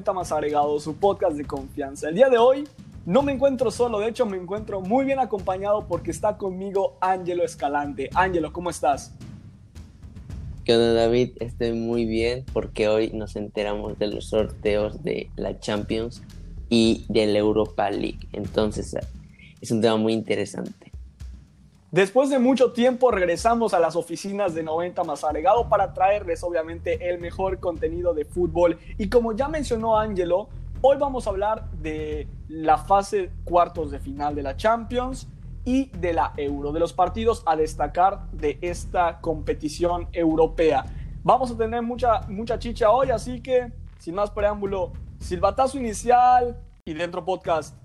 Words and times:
bienvenidos 0.00 0.08
a 0.08 0.12
90 0.12 0.12
más 0.12 0.32
agregados, 0.32 0.84
su 0.84 0.96
podcast 0.96 1.36
de 1.36 1.44
confianza. 1.44 2.08
El 2.08 2.14
día 2.14 2.28
de 2.28 2.38
hoy 2.38 2.64
no 3.06 3.22
me 3.22 3.32
encuentro 3.32 3.70
solo, 3.70 3.98
de 3.98 4.08
hecho 4.08 4.24
me 4.26 4.36
encuentro 4.36 4.80
muy 4.80 5.04
bien 5.04 5.18
acompañado 5.18 5.86
porque 5.86 6.10
está 6.10 6.36
conmigo 6.36 6.96
Ángelo 7.00 7.44
Escalante. 7.44 8.08
Ángelo, 8.14 8.52
¿cómo 8.52 8.70
estás? 8.70 9.14
¿Qué 10.64 10.74
onda 10.74 10.92
David? 10.94 11.30
Estoy 11.40 11.72
muy 11.72 12.04
bien 12.04 12.44
porque 12.52 12.88
hoy 12.88 13.10
nos 13.12 13.36
enteramos 13.36 13.98
de 13.98 14.06
los 14.08 14.26
sorteos 14.26 15.02
de 15.02 15.30
la 15.36 15.58
Champions 15.58 16.22
y 16.68 17.04
de 17.08 17.26
la 17.26 17.38
Europa 17.38 17.90
League. 17.90 18.28
Entonces 18.32 18.96
es 19.60 19.70
un 19.70 19.80
tema 19.80 19.96
muy 19.96 20.12
interesante. 20.12 20.89
Después 21.92 22.30
de 22.30 22.38
mucho 22.38 22.70
tiempo 22.70 23.10
regresamos 23.10 23.74
a 23.74 23.80
las 23.80 23.96
oficinas 23.96 24.54
de 24.54 24.62
90 24.62 25.02
más 25.02 25.24
agregado 25.24 25.68
para 25.68 25.92
traerles 25.92 26.44
obviamente 26.44 27.10
el 27.10 27.18
mejor 27.18 27.58
contenido 27.58 28.14
de 28.14 28.24
fútbol. 28.24 28.78
Y 28.96 29.08
como 29.08 29.32
ya 29.32 29.48
mencionó 29.48 29.98
Angelo, 29.98 30.48
hoy 30.82 30.98
vamos 30.98 31.26
a 31.26 31.30
hablar 31.30 31.68
de 31.72 32.28
la 32.46 32.78
fase 32.78 33.32
cuartos 33.42 33.90
de 33.90 33.98
final 33.98 34.36
de 34.36 34.42
la 34.44 34.56
Champions 34.56 35.26
y 35.64 35.86
de 35.98 36.12
la 36.12 36.32
Euro, 36.36 36.70
de 36.70 36.78
los 36.78 36.92
partidos 36.92 37.42
a 37.44 37.56
destacar 37.56 38.30
de 38.30 38.60
esta 38.60 39.20
competición 39.20 40.06
europea. 40.12 40.84
Vamos 41.24 41.50
a 41.50 41.56
tener 41.56 41.82
mucha, 41.82 42.20
mucha 42.28 42.56
chicha 42.60 42.92
hoy, 42.92 43.10
así 43.10 43.40
que 43.40 43.72
sin 43.98 44.14
más 44.14 44.30
preámbulo, 44.30 44.92
silbatazo 45.18 45.76
inicial 45.76 46.56
y 46.84 46.94
dentro 46.94 47.24
podcast. 47.24 47.79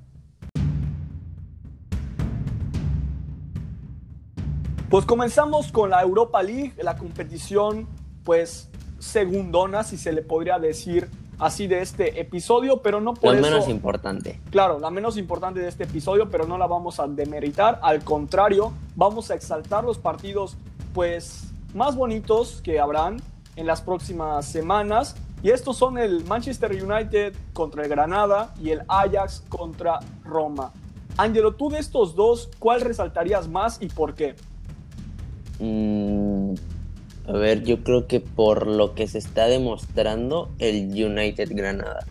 Pues 4.90 5.06
comenzamos 5.06 5.72
con 5.72 5.90
la 5.90 6.02
Europa 6.02 6.44
League, 6.44 6.74
la 6.82 6.96
competición 6.96 7.88
pues 8.24 8.70
segundona, 9.00 9.84
si 9.84 9.98
se 9.98 10.12
le 10.12 10.22
podría 10.22 10.60
decir 10.60 11.10
así 11.40 11.68
de 11.68 11.82
este 11.82 12.20
episodio, 12.22 12.82
pero 12.82 13.02
no 13.02 13.16
por 13.16 13.34
la 13.34 13.40
eso... 13.40 13.50
menos 13.50 13.68
importante. 13.68 14.40
Claro, 14.52 14.80
la 14.80 14.92
menos 14.92 15.18
importante 15.18 15.60
de 15.60 15.68
este 15.68 15.86
episodio, 15.86 16.30
pero 16.30 16.46
no 16.46 16.58
la 16.58 16.68
vamos 16.68 17.00
a 17.00 17.08
demeritar, 17.08 17.80
al 17.82 18.04
contrario, 18.04 18.74
vamos 18.96 19.32
a 19.32 19.36
exaltar 19.36 19.84
los 19.84 19.98
partidos 19.98 20.56
pues 20.94 21.52
más 21.74 21.96
bonitos 21.96 22.62
que 22.62 22.80
habrán 22.80 23.22
en 23.56 23.66
las 23.66 23.82
próximas 23.82 24.46
semanas. 24.46 25.16
Y 25.42 25.50
estos 25.50 25.78
son 25.78 25.98
el 25.98 26.24
Manchester 26.26 26.72
United 26.72 27.36
contra 27.54 27.84
el 27.84 27.90
Granada 27.90 28.54
y 28.62 28.70
el 28.70 28.84
Ajax 28.88 29.44
contra 29.50 30.00
Roma. 30.24 30.72
Angelo, 31.18 31.54
tú 31.56 31.70
de 31.70 31.80
estos 31.80 32.16
dos, 32.16 32.50
¿cuál 32.60 32.82
resaltarías 32.82 33.48
más 33.48 33.82
y 33.82 33.88
por 33.88 34.16
qué? 34.16 34.36
Mm, 35.60 36.54
a 37.28 37.32
ver, 37.34 37.64
yo 37.64 37.84
creo 37.84 38.08
que 38.08 38.20
por 38.20 38.68
lo 38.68 38.94
que 38.94 39.08
se 39.08 39.18
está 39.18 39.48
demostrando 39.48 40.54
el 40.60 40.90
United 40.92 41.50
Granada. 41.54 42.06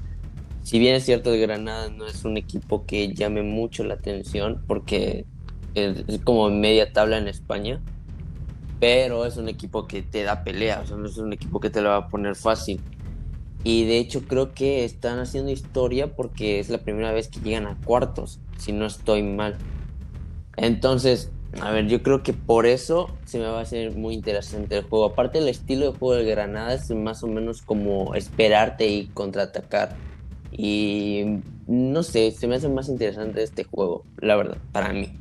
Si 0.63 0.79
bien 0.79 0.95
es 0.95 1.05
cierto, 1.05 1.33
el 1.33 1.41
Granada 1.41 1.91
no 1.91 2.07
es 2.07 2.25
un 2.25 2.37
equipo 2.37 2.87
que 2.87 3.13
llame 3.15 3.43
mucho 3.43 3.85
la 3.85 3.95
atención 3.95 4.65
porque 4.67 5.27
es, 5.75 6.05
como 6.25 6.49
media 6.51 6.93
tabla 6.93 7.19
en 7.19 7.29
España, 7.29 7.81
pero 8.81 9.27
es 9.27 9.37
un 9.37 9.49
equipo 9.49 9.87
que 9.87 10.03
te 10.03 10.23
da 10.23 10.43
pelea, 10.43 10.81
o 10.81 10.87
sea, 10.87 10.97
no 10.97 11.07
es 11.07 11.19
un 11.19 11.33
equipo 11.33 11.61
que 11.61 11.71
te 11.71 11.83
lo 11.83 11.91
va 11.91 11.97
a 11.97 12.09
poner 12.09 12.35
fácil. 12.35 12.81
Y 13.63 13.85
de 13.85 13.99
hecho 13.99 14.23
creo 14.23 14.53
que 14.53 14.85
están 14.85 15.19
haciendo 15.19 15.51
historia 15.51 16.15
porque 16.17 16.61
es 16.61 16.71
la 16.71 16.79
primera 16.79 17.13
vez 17.13 17.29
que 17.29 17.41
llegan 17.41 17.67
a 17.67 17.77
cuartos, 17.85 18.41
si 18.59 18.73
no 18.73 18.87
estoy 18.87 19.23
mal. 19.23 19.57
Entonces, 20.57 21.31
a 21.61 21.71
ver, 21.71 21.87
yo 21.87 22.03
creo 22.03 22.23
que 22.23 22.33
por 22.33 22.67
eso 22.67 23.11
se 23.25 23.39
me 23.39 23.47
va 23.47 23.59
a 23.59 23.63
hacer 23.63 23.95
muy 23.97 24.15
interesante 24.15 24.77
el 24.77 24.85
juego. 24.85 25.07
Aparte, 25.07 25.39
el 25.39 25.49
estilo 25.49 25.91
de 25.91 25.99
juego 25.99 26.15
del 26.15 26.27
Granada 26.27 26.75
es 26.75 26.91
más 26.91 27.23
o 27.23 27.27
menos 27.27 27.63
como 27.63 28.15
esperarte 28.15 28.87
y 28.87 29.07
contraatacar. 29.07 29.97
Y 30.53 31.41
no 31.67 32.03
sé, 32.03 32.31
se 32.31 32.47
me 32.47 32.57
hace 32.57 32.69
más 32.69 32.89
interesante 32.89 33.43
este 33.43 33.65
juego, 33.65 34.05
la 34.19 34.37
verdad, 34.37 34.59
para 34.73 34.93
mí. 34.93 35.19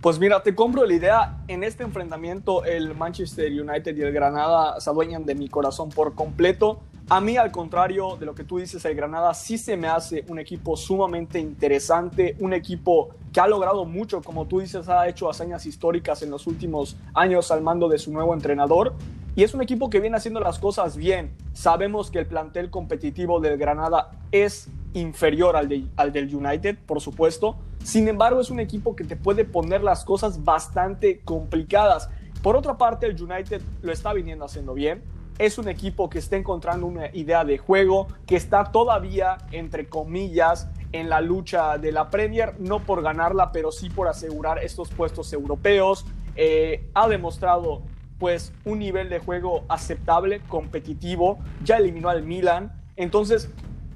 Pues 0.00 0.18
mira, 0.18 0.42
te 0.42 0.54
compro 0.54 0.86
la 0.86 0.94
idea. 0.94 1.38
En 1.48 1.64
este 1.64 1.82
enfrentamiento, 1.82 2.64
el 2.64 2.94
Manchester 2.94 3.50
United 3.50 3.96
y 3.96 4.02
el 4.02 4.12
Granada 4.12 4.80
se 4.80 4.90
adueñan 4.90 5.24
de 5.24 5.34
mi 5.34 5.48
corazón 5.48 5.88
por 5.88 6.14
completo. 6.14 6.80
A 7.08 7.20
mí, 7.20 7.36
al 7.36 7.52
contrario 7.52 8.16
de 8.16 8.26
lo 8.26 8.34
que 8.34 8.42
tú 8.42 8.58
dices, 8.58 8.84
el 8.84 8.96
Granada 8.96 9.32
sí 9.32 9.58
se 9.58 9.76
me 9.76 9.86
hace 9.86 10.24
un 10.26 10.40
equipo 10.40 10.76
sumamente 10.76 11.38
interesante, 11.38 12.34
un 12.40 12.52
equipo 12.52 13.10
que 13.32 13.38
ha 13.38 13.46
logrado 13.46 13.84
mucho, 13.84 14.20
como 14.22 14.46
tú 14.46 14.58
dices, 14.58 14.88
ha 14.88 15.06
hecho 15.06 15.30
hazañas 15.30 15.66
históricas 15.66 16.22
en 16.22 16.30
los 16.30 16.48
últimos 16.48 16.96
años 17.14 17.52
al 17.52 17.62
mando 17.62 17.88
de 17.88 17.98
su 17.98 18.10
nuevo 18.10 18.34
entrenador. 18.34 18.94
Y 19.36 19.44
es 19.44 19.54
un 19.54 19.62
equipo 19.62 19.88
que 19.88 20.00
viene 20.00 20.16
haciendo 20.16 20.40
las 20.40 20.58
cosas 20.58 20.96
bien. 20.96 21.30
Sabemos 21.52 22.10
que 22.10 22.18
el 22.18 22.26
plantel 22.26 22.70
competitivo 22.70 23.38
del 23.38 23.56
Granada 23.56 24.10
es 24.32 24.68
inferior 24.92 25.54
al, 25.54 25.88
al 25.94 26.12
del 26.12 26.34
United, 26.34 26.76
por 26.86 27.00
supuesto. 27.00 27.54
Sin 27.84 28.08
embargo, 28.08 28.40
es 28.40 28.50
un 28.50 28.58
equipo 28.58 28.96
que 28.96 29.04
te 29.04 29.14
puede 29.14 29.44
poner 29.44 29.84
las 29.84 30.04
cosas 30.04 30.42
bastante 30.42 31.20
complicadas. 31.20 32.10
Por 32.42 32.56
otra 32.56 32.76
parte, 32.76 33.06
el 33.06 33.22
United 33.22 33.62
lo 33.82 33.92
está 33.92 34.12
viniendo 34.12 34.44
haciendo 34.44 34.74
bien 34.74 35.04
es 35.38 35.58
un 35.58 35.68
equipo 35.68 36.08
que 36.08 36.18
está 36.18 36.36
encontrando 36.36 36.86
una 36.86 37.14
idea 37.14 37.44
de 37.44 37.58
juego, 37.58 38.08
que 38.26 38.36
está 38.36 38.64
todavía, 38.64 39.38
entre 39.52 39.88
comillas, 39.88 40.68
en 40.92 41.08
la 41.08 41.20
lucha 41.20 41.78
de 41.78 41.92
la 41.92 42.10
Premier, 42.10 42.54
no 42.58 42.80
por 42.80 43.02
ganarla, 43.02 43.52
pero 43.52 43.70
sí 43.72 43.90
por 43.90 44.08
asegurar 44.08 44.58
estos 44.58 44.88
puestos 44.88 45.32
europeos. 45.32 46.06
Eh, 46.36 46.88
ha 46.94 47.08
demostrado 47.08 47.82
pues 48.18 48.52
un 48.64 48.78
nivel 48.78 49.10
de 49.10 49.18
juego 49.18 49.64
aceptable, 49.68 50.40
competitivo, 50.48 51.38
ya 51.62 51.76
eliminó 51.76 52.08
al 52.08 52.22
Milan, 52.22 52.72
entonces 52.96 53.50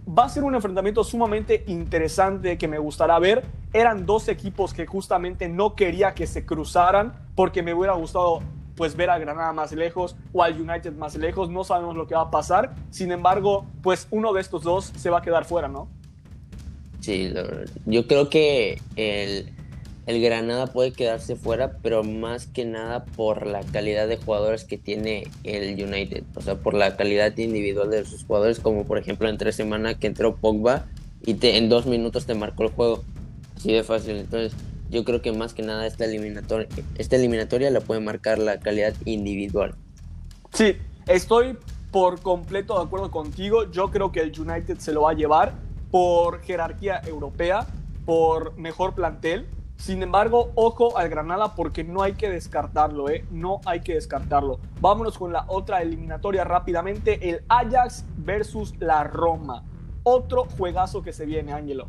va 0.06 0.24
a 0.24 0.28
ser 0.28 0.44
un 0.44 0.54
enfrentamiento 0.54 1.04
sumamente 1.04 1.64
interesante 1.68 2.58
que 2.58 2.68
me 2.68 2.78
gustará 2.78 3.18
ver. 3.18 3.44
Eran 3.72 4.04
dos 4.04 4.28
equipos 4.28 4.74
que 4.74 4.86
justamente 4.86 5.48
no 5.48 5.74
quería 5.74 6.14
que 6.14 6.26
se 6.26 6.44
cruzaran 6.44 7.12
porque 7.34 7.62
me 7.62 7.72
hubiera 7.72 7.94
gustado 7.94 8.40
pues 8.80 8.96
ver 8.96 9.10
a 9.10 9.18
Granada 9.18 9.52
más 9.52 9.72
lejos 9.72 10.16
o 10.32 10.42
al 10.42 10.58
United 10.58 10.94
más 10.94 11.14
lejos, 11.14 11.50
no 11.50 11.64
sabemos 11.64 11.96
lo 11.96 12.06
que 12.06 12.14
va 12.14 12.22
a 12.22 12.30
pasar, 12.30 12.74
sin 12.88 13.12
embargo, 13.12 13.66
pues 13.82 14.08
uno 14.10 14.32
de 14.32 14.40
estos 14.40 14.62
dos 14.62 14.90
se 14.96 15.10
va 15.10 15.18
a 15.18 15.20
quedar 15.20 15.44
fuera, 15.44 15.68
¿no? 15.68 15.86
Sí, 17.00 17.30
yo 17.84 18.06
creo 18.06 18.30
que 18.30 18.80
el, 18.96 19.52
el 20.06 20.22
Granada 20.22 20.68
puede 20.68 20.92
quedarse 20.92 21.36
fuera, 21.36 21.76
pero 21.82 22.04
más 22.04 22.46
que 22.46 22.64
nada 22.64 23.04
por 23.04 23.46
la 23.46 23.60
calidad 23.64 24.08
de 24.08 24.16
jugadores 24.16 24.64
que 24.64 24.78
tiene 24.78 25.24
el 25.44 25.74
United, 25.74 26.24
o 26.34 26.40
sea, 26.40 26.54
por 26.54 26.72
la 26.72 26.96
calidad 26.96 27.36
individual 27.36 27.90
de 27.90 28.06
sus 28.06 28.24
jugadores, 28.24 28.60
como 28.60 28.86
por 28.86 28.96
ejemplo 28.96 29.28
en 29.28 29.36
tres 29.36 29.56
semanas 29.56 29.96
que 29.96 30.06
entró 30.06 30.36
Pogba 30.36 30.86
y 31.26 31.34
te, 31.34 31.58
en 31.58 31.68
dos 31.68 31.84
minutos 31.84 32.24
te 32.24 32.34
marcó 32.34 32.62
el 32.62 32.70
juego, 32.70 33.04
así 33.54 33.74
de 33.74 33.84
fácil, 33.84 34.16
entonces 34.16 34.54
yo 34.90 35.04
creo 35.04 35.22
que 35.22 35.32
más 35.32 35.54
que 35.54 35.62
nada 35.62 35.86
esta 35.86 36.04
eliminatoria, 36.04 36.68
esta 36.96 37.16
eliminatoria 37.16 37.70
la 37.70 37.80
puede 37.80 38.00
marcar 38.00 38.38
la 38.38 38.58
calidad 38.58 38.94
individual. 39.04 39.74
Sí, 40.52 40.76
estoy 41.06 41.56
por 41.90 42.20
completo 42.20 42.76
de 42.78 42.84
acuerdo 42.84 43.10
contigo. 43.10 43.70
Yo 43.70 43.90
creo 43.90 44.12
que 44.12 44.20
el 44.20 44.38
United 44.38 44.78
se 44.78 44.92
lo 44.92 45.02
va 45.02 45.12
a 45.12 45.14
llevar 45.14 45.54
por 45.90 46.42
jerarquía 46.42 47.00
europea, 47.06 47.66
por 48.04 48.56
mejor 48.56 48.94
plantel. 48.94 49.46
Sin 49.76 50.02
embargo, 50.02 50.52
ojo 50.56 50.98
al 50.98 51.08
Granada 51.08 51.54
porque 51.54 51.84
no 51.84 52.02
hay 52.02 52.12
que 52.12 52.28
descartarlo, 52.28 53.08
¿eh? 53.08 53.24
No 53.30 53.60
hay 53.64 53.80
que 53.80 53.94
descartarlo. 53.94 54.60
Vámonos 54.80 55.16
con 55.16 55.32
la 55.32 55.44
otra 55.48 55.80
eliminatoria 55.80 56.44
rápidamente, 56.44 57.30
el 57.30 57.42
Ajax 57.48 58.04
versus 58.18 58.74
la 58.78 59.04
Roma. 59.04 59.64
Otro 60.02 60.44
juegazo 60.44 61.02
que 61.02 61.12
se 61.12 61.24
viene, 61.24 61.52
Ángelo. 61.52 61.88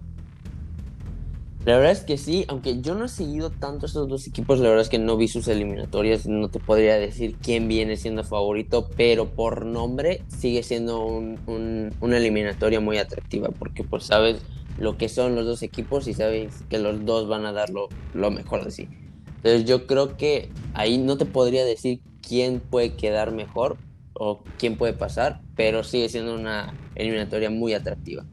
La 1.63 1.75
verdad 1.75 1.91
es 1.91 2.01
que 2.01 2.17
sí, 2.17 2.45
aunque 2.47 2.81
yo 2.81 2.95
no 2.95 3.05
he 3.05 3.09
seguido 3.09 3.51
tanto 3.51 3.85
estos 3.85 4.07
dos 4.07 4.25
equipos, 4.25 4.59
la 4.59 4.69
verdad 4.69 4.81
es 4.81 4.89
que 4.89 4.97
no 4.97 5.15
vi 5.15 5.27
sus 5.27 5.47
eliminatorias, 5.47 6.25
no 6.25 6.49
te 6.49 6.59
podría 6.59 6.97
decir 6.97 7.35
quién 7.39 7.67
viene 7.67 7.97
siendo 7.97 8.23
favorito, 8.23 8.89
pero 8.97 9.29
por 9.29 9.63
nombre 9.63 10.23
sigue 10.27 10.63
siendo 10.63 11.05
un, 11.05 11.39
un, 11.45 11.93
una 12.01 12.17
eliminatoria 12.17 12.79
muy 12.79 12.97
atractiva, 12.97 13.49
porque 13.49 13.83
pues 13.83 14.05
sabes 14.05 14.41
lo 14.79 14.97
que 14.97 15.07
son 15.07 15.35
los 15.35 15.45
dos 15.45 15.61
equipos 15.61 16.07
y 16.07 16.15
sabes 16.15 16.63
que 16.67 16.79
los 16.79 17.05
dos 17.05 17.27
van 17.27 17.45
a 17.45 17.51
dar 17.51 17.69
lo, 17.69 17.89
lo 18.15 18.31
mejor 18.31 18.65
de 18.65 18.71
sí. 18.71 18.89
Entonces 19.37 19.65
yo 19.65 19.85
creo 19.85 20.17
que 20.17 20.49
ahí 20.73 20.97
no 20.97 21.17
te 21.17 21.25
podría 21.27 21.63
decir 21.63 22.01
quién 22.27 22.59
puede 22.59 22.95
quedar 22.95 23.31
mejor 23.31 23.77
o 24.13 24.43
quién 24.57 24.77
puede 24.77 24.93
pasar, 24.93 25.41
pero 25.55 25.83
sigue 25.83 26.09
siendo 26.09 26.33
una 26.33 26.73
eliminatoria 26.95 27.51
muy 27.51 27.73
atractiva. 27.73 28.25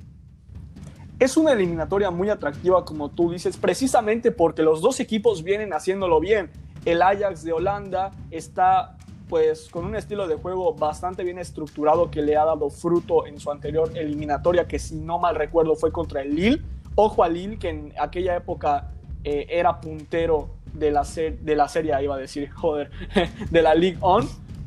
Es 1.19 1.37
una 1.37 1.53
eliminatoria 1.53 2.13
muy 2.13 2.31
atractiva, 2.31 2.85
como 2.85 3.11
tú 3.11 3.33
dices, 3.33 3.57
precisamente 3.57 4.31
porque 4.31 4.63
los 4.63 4.81
dos 4.81 5.01
equipos 5.01 5.43
vienen 5.43 5.73
haciéndolo 5.73 6.21
bien. 6.21 6.51
El 6.85 7.03
Ajax 7.03 7.43
de 7.43 7.53
Holanda 7.53 8.13
está 8.31 8.97
pues 9.29 9.69
con 9.69 9.85
un 9.85 9.97
estilo 9.97 10.29
de 10.29 10.37
juego 10.37 10.75
bastante 10.75 11.25
bien 11.25 11.39
estructurado 11.39 12.11
que 12.11 12.23
le 12.23 12.37
ha 12.37 12.45
dado 12.45 12.71
fruto 12.71 13.27
en 13.27 13.41
su 13.41 13.51
anterior 13.51 13.91
eliminatoria, 13.97 14.67
que 14.67 14.79
si 14.79 14.95
no 14.95 15.19
mal 15.19 15.35
recuerdo 15.35 15.75
fue 15.75 15.91
contra 15.91 16.23
el 16.23 16.37
Lille. 16.37 16.63
Ojo 16.95 17.25
al 17.25 17.35
Lille, 17.35 17.59
que 17.59 17.69
en 17.69 17.93
aquella 18.01 18.37
época 18.37 18.93
eh, 19.25 19.47
era 19.51 19.81
puntero 19.81 20.51
de 20.73 20.93
la, 20.93 21.03
de 21.03 21.57
la 21.57 21.69
serie, 21.69 22.01
iba 22.01 22.15
a 22.15 22.19
decir, 22.19 22.49
joder, 22.55 22.91
de 23.51 23.63
la 23.63 23.75
League 23.75 23.99
On. 24.01 24.27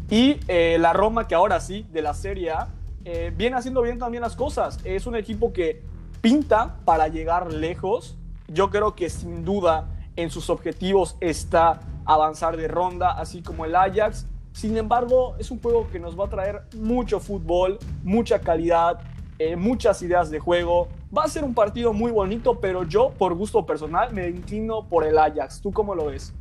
Y 0.09 0.37
eh, 0.49 0.77
la 0.79 0.91
Roma, 0.91 1.27
que 1.29 1.35
ahora 1.35 1.61
sí, 1.61 1.85
de 1.93 2.01
la 2.01 2.13
Serie 2.13 2.51
A, 2.51 2.67
eh, 3.05 3.31
viene 3.35 3.55
haciendo 3.55 3.81
bien 3.81 3.97
también 3.97 4.21
las 4.21 4.35
cosas. 4.35 4.79
Es 4.83 5.07
un 5.07 5.15
equipo 5.15 5.53
que 5.53 5.81
pinta 6.21 6.77
para 6.85 7.07
llegar 7.07 7.51
lejos. 7.51 8.15
Yo 8.47 8.69
creo 8.69 8.95
que 8.95 9.09
sin 9.09 9.43
duda 9.43 9.89
en 10.15 10.29
sus 10.29 10.49
objetivos 10.49 11.17
está 11.19 11.79
avanzar 12.05 12.57
de 12.57 12.67
ronda, 12.67 13.11
así 13.11 13.41
como 13.41 13.65
el 13.65 13.75
Ajax. 13.75 14.27
Sin 14.53 14.77
embargo, 14.77 15.35
es 15.39 15.49
un 15.49 15.61
juego 15.61 15.87
que 15.89 15.99
nos 15.99 16.19
va 16.19 16.25
a 16.25 16.29
traer 16.29 16.63
mucho 16.77 17.19
fútbol, 17.19 17.79
mucha 18.03 18.39
calidad, 18.39 18.99
eh, 19.39 19.55
muchas 19.55 20.01
ideas 20.01 20.29
de 20.29 20.39
juego. 20.39 20.89
Va 21.15 21.23
a 21.23 21.27
ser 21.27 21.43
un 21.43 21.53
partido 21.53 21.93
muy 21.93 22.11
bonito, 22.11 22.59
pero 22.59 22.83
yo, 22.83 23.11
por 23.17 23.33
gusto 23.33 23.65
personal, 23.65 24.13
me 24.13 24.29
inclino 24.29 24.87
por 24.87 25.05
el 25.05 25.17
Ajax. 25.17 25.61
¿Tú 25.61 25.71
cómo 25.71 25.95
lo 25.95 26.07
ves? 26.07 26.33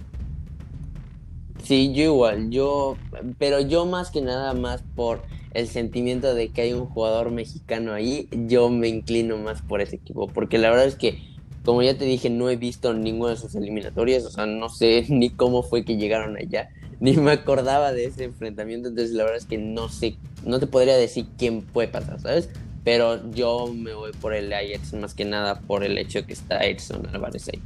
Sí, 1.71 1.93
yo 1.93 2.03
igual, 2.03 2.51
yo, 2.51 2.97
pero 3.39 3.61
yo 3.61 3.87
más 3.87 4.11
que 4.11 4.21
nada 4.21 4.55
más 4.55 4.83
por 4.97 5.23
el 5.55 5.69
sentimiento 5.69 6.35
de 6.35 6.49
que 6.49 6.63
hay 6.63 6.73
un 6.73 6.87
jugador 6.87 7.31
mexicano 7.31 7.93
ahí, 7.93 8.27
yo 8.33 8.71
me 8.71 8.89
inclino 8.89 9.37
más 9.37 9.63
por 9.63 9.81
ese 9.81 9.95
equipo, 9.95 10.27
porque 10.27 10.59
la 10.59 10.69
verdad 10.71 10.87
es 10.87 10.97
que, 10.97 11.23
como 11.65 11.81
ya 11.85 11.97
te 11.97 12.05
dije, 12.05 12.29
no 12.29 12.51
he 12.51 12.57
visto 12.57 12.93
ninguna 12.93 13.31
de 13.31 13.37
sus 13.37 13.55
eliminatorias, 13.55 14.25
o 14.25 14.31
sea, 14.33 14.47
no 14.47 14.69
sé 14.69 15.07
ni 15.11 15.31
cómo 15.31 15.63
fue 15.63 15.85
que 15.85 15.97
llegaron 15.97 16.37
allá, 16.37 16.71
ni 16.99 17.17
me 17.17 17.31
acordaba 17.31 17.93
de 17.93 18.07
ese 18.07 18.25
enfrentamiento, 18.25 18.89
entonces 18.89 19.15
la 19.15 19.23
verdad 19.23 19.39
es 19.39 19.47
que 19.47 19.59
no 19.59 19.89
sé, 19.89 20.17
no 20.45 20.59
te 20.59 20.67
podría 20.67 20.97
decir 20.97 21.27
quién 21.39 21.63
puede 21.63 21.87
pasar, 21.87 22.21
¿sabes? 22.21 22.49
Pero 22.83 23.31
yo 23.31 23.73
me 23.73 23.95
voy 23.95 24.11
por 24.21 24.35
el 24.35 24.53
Ajax 24.53 24.93
más 24.95 25.15
que 25.15 25.25
nada 25.25 25.61
por 25.61 25.85
el 25.85 25.97
hecho 25.99 26.23
de 26.23 26.27
que 26.27 26.33
está 26.33 26.67
Edson 26.67 27.07
Álvarez 27.13 27.49
ahí. 27.49 27.63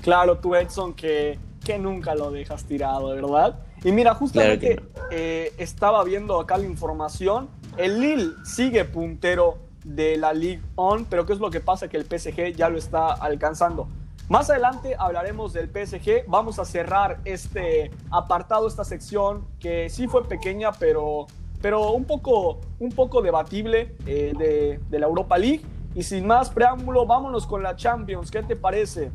Claro, 0.00 0.38
tú 0.38 0.54
Edson 0.54 0.94
que 0.94 1.38
que 1.64 1.78
nunca 1.78 2.14
lo 2.14 2.30
dejas 2.30 2.64
tirado, 2.64 3.08
¿verdad? 3.08 3.60
Y 3.82 3.92
mira, 3.92 4.14
justamente 4.14 4.82
eh, 5.10 5.52
estaba 5.58 6.02
viendo 6.04 6.38
acá 6.38 6.58
la 6.58 6.66
información. 6.66 7.48
El 7.76 8.00
Lille 8.00 8.32
sigue 8.44 8.84
puntero 8.84 9.58
de 9.84 10.16
la 10.16 10.32
Ligue 10.32 10.62
1, 10.76 11.06
pero 11.08 11.24
¿qué 11.24 11.32
es 11.32 11.38
lo 11.38 11.50
que 11.50 11.60
pasa? 11.60 11.88
Que 11.88 11.96
el 11.96 12.04
PSG 12.04 12.54
ya 12.54 12.68
lo 12.68 12.78
está 12.78 13.12
alcanzando. 13.12 13.88
Más 14.28 14.48
adelante 14.48 14.94
hablaremos 14.98 15.52
del 15.52 15.68
PSG. 15.68 16.24
Vamos 16.28 16.58
a 16.58 16.64
cerrar 16.64 17.20
este 17.24 17.90
apartado, 18.10 18.68
esta 18.68 18.84
sección 18.84 19.46
que 19.58 19.88
sí 19.90 20.06
fue 20.06 20.28
pequeña, 20.28 20.72
pero, 20.72 21.26
pero 21.60 21.90
un, 21.92 22.04
poco, 22.04 22.60
un 22.78 22.90
poco 22.90 23.22
debatible 23.22 23.96
eh, 24.06 24.32
de, 24.38 24.80
de 24.88 24.98
la 24.98 25.06
Europa 25.06 25.36
League. 25.36 25.62
Y 25.94 26.04
sin 26.04 26.26
más 26.26 26.50
preámbulo, 26.50 27.06
vámonos 27.06 27.46
con 27.46 27.62
la 27.62 27.74
Champions. 27.74 28.30
¿Qué 28.30 28.42
te 28.44 28.54
parece? 28.54 29.10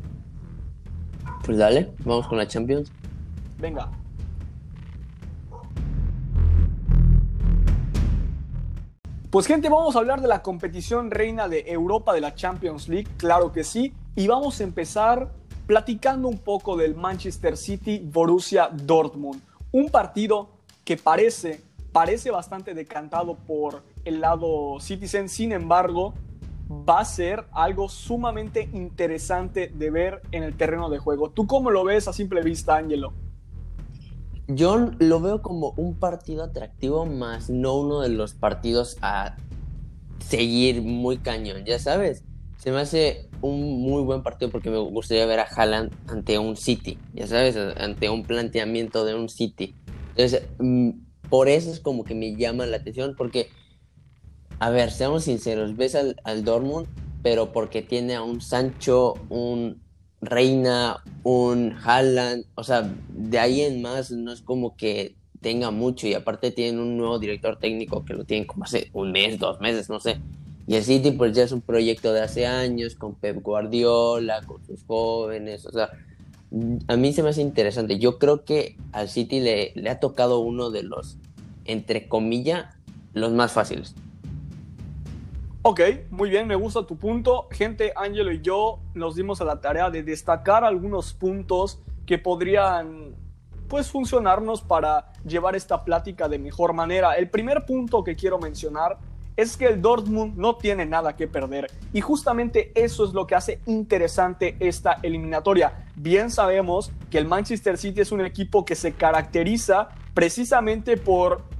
Pues 1.44 1.58
dale, 1.58 1.92
vamos 2.04 2.26
con 2.26 2.38
la 2.38 2.46
Champions. 2.46 2.90
Venga. 3.58 3.90
Pues 9.30 9.46
gente, 9.46 9.68
vamos 9.68 9.96
a 9.96 9.98
hablar 9.98 10.20
de 10.20 10.28
la 10.28 10.42
competición 10.42 11.10
reina 11.10 11.48
de 11.48 11.64
Europa 11.66 12.14
de 12.14 12.20
la 12.20 12.34
Champions 12.34 12.88
League, 12.88 13.08
claro 13.16 13.52
que 13.52 13.64
sí, 13.64 13.92
y 14.14 14.26
vamos 14.26 14.60
a 14.60 14.64
empezar 14.64 15.30
platicando 15.66 16.28
un 16.28 16.38
poco 16.38 16.76
del 16.76 16.94
Manchester 16.94 17.56
City 17.56 18.00
Borussia 18.02 18.70
Dortmund, 18.72 19.42
un 19.72 19.90
partido 19.90 20.48
que 20.84 20.96
parece 20.96 21.60
parece 21.96 22.30
bastante 22.30 22.74
decantado 22.74 23.36
por 23.36 23.82
el 24.04 24.20
lado 24.20 24.78
Citizen, 24.80 25.30
sin 25.30 25.50
embargo, 25.52 26.12
va 26.70 27.00
a 27.00 27.04
ser 27.04 27.44
algo 27.52 27.88
sumamente 27.88 28.68
interesante 28.72 29.70
de 29.72 29.90
ver 29.90 30.22
en 30.32 30.42
el 30.42 30.56
terreno 30.56 30.90
de 30.90 30.98
juego. 30.98 31.30
¿Tú 31.30 31.46
cómo 31.46 31.70
lo 31.70 31.84
ves 31.84 32.08
a 32.08 32.12
simple 32.12 32.42
vista, 32.42 32.76
Ángelo? 32.76 33.12
Yo 34.48 34.90
lo 34.98 35.20
veo 35.20 35.42
como 35.42 35.74
un 35.76 35.94
partido 35.96 36.44
atractivo, 36.44 37.04
más 37.04 37.50
no 37.50 37.74
uno 37.76 38.00
de 38.00 38.10
los 38.10 38.34
partidos 38.34 38.96
a 39.02 39.36
seguir 40.20 40.82
muy 40.82 41.18
cañón, 41.18 41.64
ya 41.64 41.78
sabes. 41.78 42.24
Se 42.58 42.70
me 42.72 42.78
hace 42.78 43.28
un 43.42 43.80
muy 43.80 44.02
buen 44.02 44.22
partido 44.22 44.50
porque 44.50 44.70
me 44.70 44.78
gustaría 44.78 45.26
ver 45.26 45.40
a 45.40 45.44
Haaland 45.44 45.92
ante 46.08 46.38
un 46.38 46.56
City, 46.56 46.98
ya 47.12 47.26
sabes, 47.26 47.56
ante 47.56 48.08
un 48.08 48.24
planteamiento 48.24 49.04
de 49.04 49.14
un 49.14 49.28
City. 49.28 49.74
Entonces, 50.10 50.48
mm, 50.58 50.90
por 51.28 51.48
eso 51.48 51.70
es 51.70 51.80
como 51.80 52.04
que 52.04 52.14
me 52.14 52.34
llama 52.36 52.66
la 52.66 52.78
atención, 52.78 53.14
porque 53.16 53.50
a 54.58 54.70
ver, 54.70 54.90
seamos 54.90 55.24
sinceros, 55.24 55.76
ves 55.76 55.94
al, 55.94 56.44
Dortmund, 56.44 56.86
pero 57.22 57.52
porque 57.52 57.82
tiene 57.82 58.14
a 58.14 58.22
un 58.22 58.40
Sancho, 58.40 59.14
un 59.28 59.82
Reina, 60.22 61.02
un 61.22 61.74
Haaland, 61.84 62.46
o 62.54 62.64
sea, 62.64 62.90
de 63.10 63.38
ahí 63.38 63.60
en 63.60 63.82
más 63.82 64.10
no 64.10 64.32
es 64.32 64.40
como 64.40 64.76
que 64.76 65.14
tenga 65.42 65.70
mucho 65.70 66.06
y 66.06 66.14
aparte 66.14 66.50
tienen 66.50 66.80
un 66.80 66.96
nuevo 66.96 67.18
director 67.18 67.58
técnico 67.58 68.04
que 68.04 68.14
lo 68.14 68.24
tienen 68.24 68.46
como 68.46 68.64
hace 68.64 68.90
un 68.94 69.12
mes, 69.12 69.38
dos 69.38 69.60
meses, 69.60 69.90
no 69.90 70.00
sé. 70.00 70.18
Y 70.66 70.74
el 70.74 70.82
City 70.82 71.12
pues 71.12 71.36
ya 71.36 71.44
es 71.44 71.52
un 71.52 71.60
proyecto 71.60 72.12
de 72.12 72.22
hace 72.22 72.46
años 72.46 72.96
con 72.96 73.14
Pep 73.14 73.42
Guardiola, 73.42 74.42
con 74.46 74.64
sus 74.64 74.82
jóvenes, 74.84 75.66
o 75.66 75.72
sea, 75.72 75.90
a 76.88 76.96
mí 76.96 77.12
se 77.12 77.22
me 77.22 77.28
hace 77.28 77.42
interesante. 77.42 77.98
Yo 77.98 78.18
creo 78.18 78.44
que 78.44 78.76
al 78.92 79.08
City 79.08 79.40
le, 79.40 79.72
le 79.74 79.90
ha 79.90 80.00
tocado 80.00 80.40
uno 80.40 80.70
de 80.70 80.82
los, 80.82 81.18
entre 81.66 82.08
comillas, 82.08 82.74
los 83.12 83.32
más 83.32 83.52
fáciles. 83.52 83.94
Ok, 85.68 85.80
muy 86.10 86.30
bien, 86.30 86.46
me 86.46 86.54
gusta 86.54 86.86
tu 86.86 86.96
punto. 86.96 87.48
Gente, 87.50 87.92
Ángelo 87.96 88.30
y 88.30 88.40
yo 88.40 88.78
nos 88.94 89.16
dimos 89.16 89.40
a 89.40 89.44
la 89.44 89.60
tarea 89.60 89.90
de 89.90 90.04
destacar 90.04 90.62
algunos 90.62 91.12
puntos 91.12 91.82
que 92.06 92.18
podrían 92.18 93.16
pues 93.66 93.90
funcionarnos 93.90 94.62
para 94.62 95.12
llevar 95.24 95.56
esta 95.56 95.82
plática 95.82 96.28
de 96.28 96.38
mejor 96.38 96.72
manera. 96.72 97.14
El 97.14 97.30
primer 97.30 97.66
punto 97.66 98.04
que 98.04 98.14
quiero 98.14 98.38
mencionar 98.38 98.98
es 99.36 99.56
que 99.56 99.66
el 99.66 99.82
Dortmund 99.82 100.36
no 100.36 100.54
tiene 100.54 100.86
nada 100.86 101.16
que 101.16 101.26
perder 101.26 101.66
y 101.92 102.00
justamente 102.00 102.70
eso 102.76 103.04
es 103.04 103.12
lo 103.12 103.26
que 103.26 103.34
hace 103.34 103.58
interesante 103.66 104.56
esta 104.60 105.00
eliminatoria. 105.02 105.84
Bien 105.96 106.30
sabemos 106.30 106.92
que 107.10 107.18
el 107.18 107.26
Manchester 107.26 107.76
City 107.76 108.02
es 108.02 108.12
un 108.12 108.20
equipo 108.20 108.64
que 108.64 108.76
se 108.76 108.92
caracteriza 108.92 109.88
precisamente 110.14 110.96
por 110.96 111.55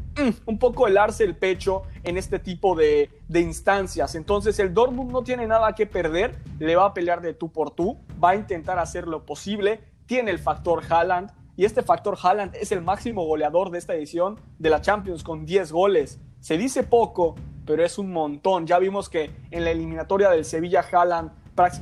un 0.47 0.59
poco 0.59 0.87
helarse 0.87 1.25
el 1.25 1.37
pecho 1.37 1.83
en 2.03 2.17
este 2.17 2.39
tipo 2.39 2.75
de, 2.75 3.11
instancias. 3.29 4.15
Entonces 4.15 4.59
el 4.59 4.73
Dortmund 4.73 5.13
no 5.13 5.23
tiene 5.23 5.47
nada 5.47 5.75
que 5.75 5.87
perder, 5.87 6.37
le 6.59 6.77
va 6.77 6.87
a 6.87 6.95
pelear 6.95 7.21
de 7.21 7.35
tú 7.35 7.51
por 7.51 7.71
tú, 7.71 7.99
va 8.23 8.31
a 8.31 8.37
intentar 8.37 8.79
hacer 8.79 9.07
lo 9.07 9.25
posible, 9.25 9.81
tiene 10.07 10.31
el 10.31 10.39
factor 10.39 10.83
Haaland 10.89 11.31
y 11.57 11.65
este 11.65 11.83
factor 11.83 12.17
Haaland 12.23 12.55
es 12.55 12.73
el 12.73 12.83
máximo 12.83 13.25
goleador 13.25 13.71
de 13.71 13.79
esta 13.79 13.95
edición 13.95 14.39
de 14.59 14.71
la 14.71 14.81
Champions 14.81 15.23
con 15.23 15.47
10 15.47 15.73
goles. 15.73 16.19
Se 16.41 16.59
dice 16.59 16.83
poco, 16.83 17.35
pero 17.65 17.85
es 17.85 17.99
un 17.99 18.13
montón. 18.13 18.67
Ya 18.67 18.79
vimos 18.79 19.09
que 19.09 19.31
en 19.51 19.65
la 19.65 19.71
eliminatoria 19.71 20.31
del 20.31 20.45
Sevilla 20.45 20.85
Haaland 20.91 21.31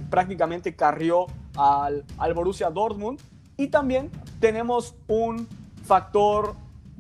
prácticamente 0.08 0.76
carrió 0.76 1.26
al, 1.56 2.04
al 2.18 2.34
Borussia 2.34 2.70
Dortmund 2.70 3.20
y 3.56 3.68
también 3.68 4.10
tenemos 4.40 4.94
un 5.08 5.48
factor 5.84 6.54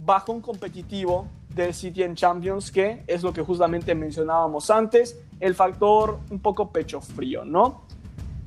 bajón 0.04 0.40
competitivo 0.40 1.26
del 1.54 1.72
City 1.72 2.02
en 2.02 2.14
Champions, 2.14 2.70
que 2.70 3.04
es 3.06 3.22
lo 3.22 3.32
que 3.32 3.42
justamente 3.42 3.94
mencionábamos 3.94 4.70
antes, 4.70 5.20
el 5.40 5.54
factor 5.54 6.18
un 6.30 6.40
poco 6.40 6.70
pecho 6.70 7.00
frío, 7.00 7.44
¿no? 7.44 7.82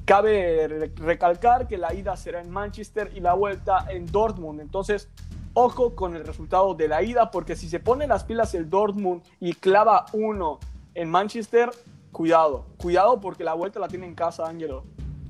Cabe 0.06 0.92
recalcar 0.96 1.68
que 1.68 1.78
la 1.78 1.94
ida 1.94 2.16
será 2.16 2.42
en 2.42 2.50
Manchester 2.50 3.12
y 3.16 3.20
la 3.20 3.34
vuelta 3.34 3.86
en 3.90 4.06
Dortmund, 4.06 4.62
entonces 4.62 5.10
ojo 5.54 5.96
con 5.96 6.16
el 6.16 6.24
resultado 6.24 6.76
de 6.76 6.88
la 6.88 7.02
ida, 7.02 7.32
porque 7.32 7.56
si 7.56 7.68
se 7.68 7.80
pone 7.80 8.08
las 8.08 8.24
pilas 8.24 8.54
el 8.54 8.70
Dortmund 8.70 9.24
y 9.40 9.54
clava 9.54 10.06
uno 10.14 10.60
en 10.94 11.10
Manchester, 11.10 11.72
cuidado, 12.12 12.68
cuidado 12.78 13.20
porque 13.20 13.44
la 13.44 13.54
vuelta 13.54 13.80
la 13.80 13.88
tiene 13.88 14.06
en 14.06 14.16
casa, 14.16 14.48
Ángelo. 14.48 14.84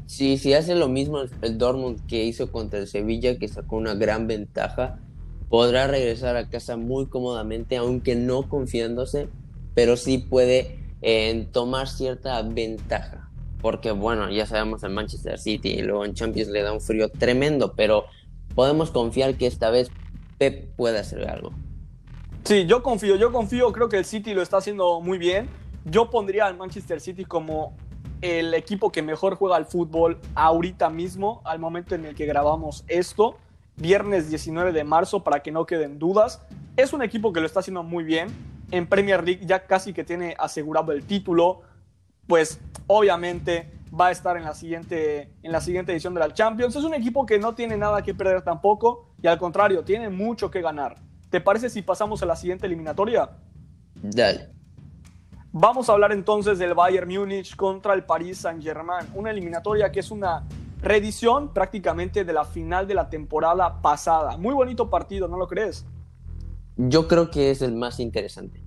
Sí, 0.06 0.38
si 0.38 0.54
hace 0.54 0.76
lo 0.76 0.88
mismo 0.88 1.20
el 1.42 1.58
Dortmund 1.58 2.06
que 2.08 2.24
hizo 2.24 2.52
contra 2.52 2.80
el 2.80 2.88
Sevilla, 2.88 3.38
que 3.38 3.48
sacó 3.48 3.78
una 3.78 3.94
gran 3.94 4.28
ventaja, 4.28 5.00
podrá 5.50 5.88
regresar 5.88 6.36
a 6.36 6.50
casa 6.50 6.78
muy 6.78 7.08
cómodamente, 7.08 7.78
aunque 7.78 8.16
no 8.16 8.50
confiándose, 8.50 9.30
pero 9.74 9.98
sí 9.98 10.18
puede 10.18 10.80
eh, 11.02 11.48
tomar 11.52 11.88
cierta 11.88 12.42
ventaja. 12.42 13.30
Porque 13.62 13.92
bueno, 13.92 14.30
ya 14.30 14.46
sabemos 14.46 14.84
en 14.84 14.94
Manchester 14.94 15.40
City 15.40 15.70
y 15.70 15.82
luego 15.82 16.06
en 16.06 16.14
Champions 16.14 16.50
le 16.50 16.62
da 16.62 16.74
un 16.74 16.82
frío 16.82 17.10
tremendo, 17.10 17.74
pero 17.76 18.06
podemos 18.56 18.92
confiar 18.92 19.36
que 19.36 19.48
esta 19.48 19.70
vez 19.70 19.90
Pep 20.38 20.76
puede 20.76 21.00
hacer 21.00 21.28
algo. 21.28 21.52
Sí, 22.44 22.66
yo 22.66 22.82
confío, 22.84 23.16
yo 23.16 23.32
confío, 23.32 23.72
creo 23.74 23.90
que 23.90 23.98
el 23.98 24.06
City 24.06 24.34
lo 24.34 24.42
está 24.42 24.58
haciendo 24.58 25.02
muy 25.02 25.18
bien. 25.18 25.50
Yo 25.86 26.10
pondría 26.10 26.46
al 26.46 26.56
Manchester 26.58 27.02
City 27.02 27.26
como 27.26 27.76
el 28.22 28.54
equipo 28.54 28.92
que 28.92 29.02
mejor 29.02 29.36
juega 29.36 29.56
al 29.56 29.66
fútbol 29.66 30.18
ahorita 30.36 30.90
mismo, 30.90 31.42
al 31.44 31.60
momento 31.60 31.96
en 31.96 32.06
el 32.06 32.16
que 32.16 32.26
grabamos 32.26 32.84
esto. 32.88 33.38
Viernes 33.78 34.30
19 34.30 34.72
de 34.72 34.84
marzo 34.84 35.24
para 35.24 35.42
que 35.42 35.52
no 35.52 35.66
queden 35.66 36.00
dudas. 36.00 36.42
Es 36.76 36.94
un 36.94 37.02
equipo 37.02 37.32
que 37.32 37.40
lo 37.40 37.46
está 37.46 37.62
haciendo 37.62 37.84
muy 37.84 38.04
bien. 38.04 38.28
En 38.72 38.88
Premier 38.88 39.24
League 39.24 39.46
ya 39.46 39.66
casi 39.66 39.94
que 39.94 40.04
tiene 40.04 40.36
asegurado 40.38 40.92
el 40.92 41.06
título. 41.06 41.62
Pues 42.28 42.60
obviamente 42.88 43.72
va 43.98 44.08
a 44.08 44.12
estar 44.12 44.36
en 44.36 44.44
la 44.44 44.54
siguiente, 44.54 45.32
en 45.44 45.52
la 45.52 45.62
siguiente 45.62 45.94
edición 45.94 46.14
de 46.14 46.20
la 46.20 46.34
Champions. 46.34 46.76
Es 46.76 46.84
un 46.84 46.94
equipo 46.94 47.26
que 47.26 47.40
no 47.40 47.56
tiene 47.56 47.78
nada 47.78 48.02
que 48.02 48.14
perder 48.14 48.42
tampoco 48.42 49.08
y 49.22 49.28
al 49.28 49.38
contrario, 49.38 49.84
tiene 49.84 50.10
mucho 50.10 50.52
que 50.52 50.62
ganar. 50.62 50.98
¿Te 51.30 51.42
parece 51.42 51.70
si 51.70 51.82
pasamos 51.82 52.22
a 52.24 52.26
la 52.26 52.36
siguiente 52.36 52.66
eliminatoria? 52.66 53.30
Dale. 53.96 54.50
Vamos 55.52 55.90
a 55.90 55.94
hablar 55.94 56.12
entonces 56.12 56.60
del 56.60 56.74
Bayern 56.74 57.10
Múnich 57.10 57.56
contra 57.56 57.94
el 57.94 58.04
Paris 58.04 58.40
Saint-Germain, 58.40 59.08
una 59.16 59.32
eliminatoria 59.32 59.92
que 59.92 60.02
es 60.02 60.12
una 60.12 60.44
reedición 60.82 61.54
prácticamente 61.54 62.24
de 62.24 62.34
la 62.34 62.46
final 62.46 62.88
de 62.88 62.94
la 62.94 63.10
temporada 63.10 63.82
pasada. 63.82 64.38
Muy 64.38 64.54
bonito 64.54 64.90
partido, 64.90 65.28
¿no 65.28 65.38
lo 65.38 65.48
crees? 65.48 65.86
Yo 66.78 67.08
creo 67.08 67.32
que 67.32 67.52
es 67.52 67.62
el 67.62 67.74
más 67.74 68.00
interesante. 68.00 68.62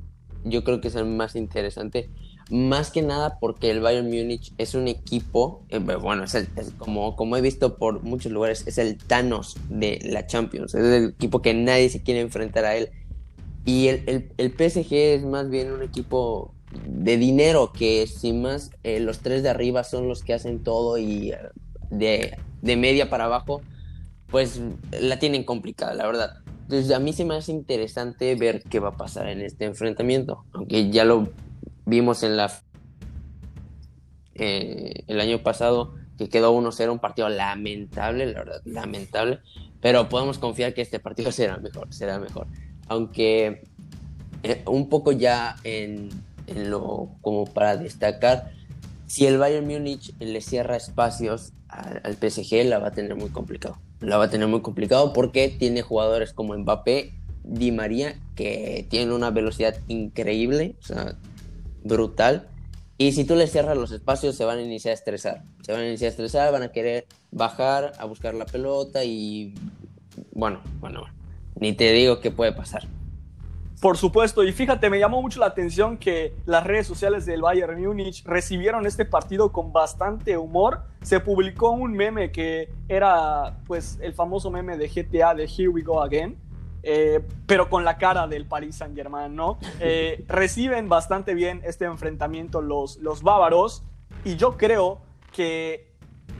Yo 0.44 0.64
creo 0.64 0.80
que 0.80 0.88
es 0.88 0.94
el 0.96 1.06
más 1.06 1.36
interesante. 1.36 2.10
Más 2.50 2.90
que 2.90 3.02
nada 3.02 3.38
porque 3.38 3.70
el 3.70 3.80
Bayern 3.80 4.06
Múnich 4.06 4.52
es 4.58 4.74
un 4.74 4.88
equipo, 4.88 5.64
eh, 5.68 5.78
bueno, 5.78 6.24
es, 6.24 6.48
como, 6.78 7.14
como 7.14 7.36
he 7.36 7.40
visto 7.40 7.76
por 7.76 8.02
muchos 8.02 8.32
lugares, 8.32 8.66
es 8.66 8.78
el 8.78 8.98
Thanos 8.98 9.56
de 9.68 10.00
la 10.02 10.26
Champions. 10.26 10.74
Es 10.74 10.84
el 10.84 11.10
equipo 11.10 11.42
que 11.42 11.54
nadie 11.54 11.88
se 11.90 12.02
quiere 12.02 12.20
enfrentar 12.20 12.64
a 12.64 12.74
él. 12.74 12.90
Y 13.64 13.88
el, 13.88 14.32
el, 14.36 14.50
PSG 14.50 14.92
es 14.92 15.22
más 15.22 15.48
bien 15.48 15.70
un 15.70 15.82
equipo 15.82 16.54
de 16.88 17.16
dinero 17.18 17.72
que 17.72 18.06
si 18.06 18.32
más 18.32 18.70
eh, 18.82 18.98
los 18.98 19.20
tres 19.20 19.42
de 19.42 19.50
arriba 19.50 19.84
son 19.84 20.08
los 20.08 20.24
que 20.24 20.34
hacen 20.34 20.62
todo 20.62 20.98
y 20.98 21.32
de, 21.90 22.36
de 22.62 22.76
media 22.76 23.10
para 23.10 23.24
abajo, 23.24 23.62
pues 24.28 24.60
la 24.92 25.18
tienen 25.18 25.44
complicada, 25.44 25.94
la 25.94 26.06
verdad. 26.06 26.38
Entonces 26.62 26.92
a 26.92 27.00
mí 27.00 27.12
se 27.12 27.24
me 27.24 27.34
hace 27.34 27.52
interesante 27.52 28.34
ver 28.36 28.62
qué 28.62 28.78
va 28.78 28.90
a 28.90 28.96
pasar 28.96 29.28
en 29.28 29.40
este 29.40 29.64
enfrentamiento, 29.64 30.44
aunque 30.52 30.90
ya 30.90 31.04
lo 31.04 31.32
vimos 31.84 32.22
en 32.22 32.36
la 32.36 32.52
eh, 34.34 35.04
el 35.08 35.20
año 35.20 35.42
pasado 35.42 35.94
que 36.16 36.28
quedó 36.28 36.54
1-0, 36.54 36.92
un 36.92 36.98
partido 36.98 37.28
lamentable, 37.28 38.26
la 38.26 38.38
verdad, 38.40 38.62
lamentable, 38.64 39.40
pero 39.80 40.08
podemos 40.08 40.38
confiar 40.38 40.74
que 40.74 40.82
este 40.82 41.00
partido 41.00 41.32
será 41.32 41.58
mejor, 41.58 41.92
será 41.92 42.18
mejor. 42.18 42.46
Aunque 42.88 43.62
eh, 44.42 44.62
un 44.66 44.88
poco 44.88 45.12
ya 45.12 45.56
en, 45.64 46.08
en, 46.46 46.70
lo 46.70 47.10
como 47.20 47.46
para 47.46 47.76
destacar, 47.76 48.52
si 49.10 49.26
el 49.26 49.38
Bayern 49.38 49.66
Múnich 49.66 50.14
le 50.20 50.40
cierra 50.40 50.76
espacios 50.76 51.52
al, 51.66 52.14
PSG 52.14 52.64
la 52.64 52.78
va 52.78 52.88
a 52.88 52.90
tener 52.92 53.16
muy 53.16 53.30
complicado. 53.30 53.76
La 53.98 54.18
va 54.18 54.26
a 54.26 54.30
tener 54.30 54.46
muy 54.46 54.62
complicado 54.62 55.12
porque 55.12 55.48
tiene 55.48 55.82
jugadores 55.82 56.32
como 56.32 56.56
Mbappé, 56.56 57.12
Di 57.42 57.72
María, 57.72 58.14
que 58.36 58.86
tienen 58.88 59.10
una 59.10 59.32
velocidad 59.32 59.74
increíble, 59.88 60.76
o 60.78 60.86
sea, 60.86 61.16
brutal. 61.82 62.46
Y 62.98 63.10
si 63.10 63.24
tú 63.24 63.34
le 63.34 63.48
cierras 63.48 63.76
los 63.76 63.90
espacios, 63.90 64.36
se 64.36 64.44
van 64.44 64.58
a 64.58 64.62
iniciar 64.62 64.92
a 64.92 64.94
estresar. 64.94 65.42
Se 65.62 65.72
van 65.72 65.80
a 65.80 65.88
iniciar 65.88 66.06
a 66.06 66.10
estresar, 66.10 66.52
van 66.52 66.62
a 66.62 66.70
querer 66.70 67.08
bajar 67.32 67.94
a 67.98 68.04
buscar 68.04 68.34
la 68.34 68.46
pelota 68.46 69.02
y 69.02 69.54
bueno, 70.30 70.60
bueno, 70.78 71.02
ni 71.56 71.72
te 71.72 71.90
digo 71.90 72.20
qué 72.20 72.30
puede 72.30 72.52
pasar. 72.52 72.86
Por 73.80 73.96
supuesto, 73.96 74.44
y 74.44 74.52
fíjate, 74.52 74.90
me 74.90 74.98
llamó 74.98 75.22
mucho 75.22 75.40
la 75.40 75.46
atención 75.46 75.96
que 75.96 76.34
las 76.44 76.64
redes 76.64 76.86
sociales 76.86 77.24
del 77.24 77.40
Bayern 77.40 77.82
Múnich 77.82 78.22
recibieron 78.26 78.86
este 78.86 79.06
partido 79.06 79.52
con 79.52 79.72
bastante 79.72 80.36
humor. 80.36 80.82
Se 81.00 81.18
publicó 81.18 81.70
un 81.70 81.92
meme 81.92 82.30
que 82.30 82.68
era 82.88 83.56
pues 83.66 83.98
el 84.02 84.12
famoso 84.12 84.50
meme 84.50 84.76
de 84.76 84.86
GTA 84.86 85.34
de 85.34 85.44
Here 85.44 85.68
We 85.68 85.80
Go 85.80 86.02
Again, 86.02 86.36
eh, 86.82 87.20
pero 87.46 87.70
con 87.70 87.82
la 87.86 87.96
cara 87.96 88.26
del 88.26 88.46
Paris 88.46 88.76
Saint 88.76 88.94
Germain, 88.94 89.34
¿no? 89.34 89.58
Eh, 89.80 90.26
reciben 90.28 90.90
bastante 90.90 91.32
bien 91.32 91.62
este 91.64 91.86
enfrentamiento 91.86 92.60
los, 92.60 92.98
los 92.98 93.22
bávaros 93.22 93.82
y 94.24 94.36
yo 94.36 94.58
creo 94.58 95.00
que 95.32 95.90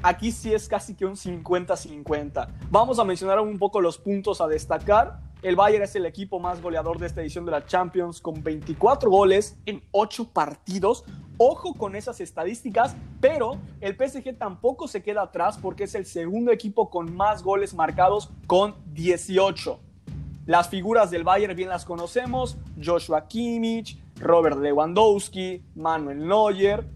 aquí 0.02 0.30
sí 0.30 0.52
es 0.52 0.68
casi 0.68 0.94
que 0.94 1.06
un 1.06 1.16
50-50. 1.16 2.48
Vamos 2.70 2.98
a 2.98 3.04
mencionar 3.04 3.40
un 3.40 3.58
poco 3.58 3.80
los 3.80 3.96
puntos 3.96 4.42
a 4.42 4.46
destacar. 4.46 5.29
El 5.42 5.56
Bayern 5.56 5.84
es 5.84 5.96
el 5.96 6.04
equipo 6.04 6.38
más 6.38 6.60
goleador 6.60 6.98
de 6.98 7.06
esta 7.06 7.22
edición 7.22 7.46
de 7.46 7.52
la 7.52 7.64
Champions 7.64 8.20
con 8.20 8.42
24 8.42 9.10
goles 9.10 9.56
en 9.64 9.82
8 9.90 10.32
partidos. 10.34 11.04
Ojo 11.38 11.72
con 11.72 11.96
esas 11.96 12.20
estadísticas, 12.20 12.94
pero 13.22 13.56
el 13.80 13.96
PSG 13.96 14.36
tampoco 14.36 14.86
se 14.86 15.02
queda 15.02 15.22
atrás 15.22 15.56
porque 15.56 15.84
es 15.84 15.94
el 15.94 16.04
segundo 16.04 16.52
equipo 16.52 16.90
con 16.90 17.14
más 17.14 17.42
goles 17.42 17.72
marcados 17.72 18.30
con 18.46 18.74
18. 18.92 19.80
Las 20.44 20.68
figuras 20.68 21.10
del 21.10 21.24
Bayern 21.24 21.56
bien 21.56 21.70
las 21.70 21.86
conocemos, 21.86 22.58
Joshua 22.82 23.26
Kimmich, 23.26 23.98
Robert 24.16 24.58
Lewandowski, 24.58 25.62
Manuel 25.74 26.26
Neuer 26.28 26.86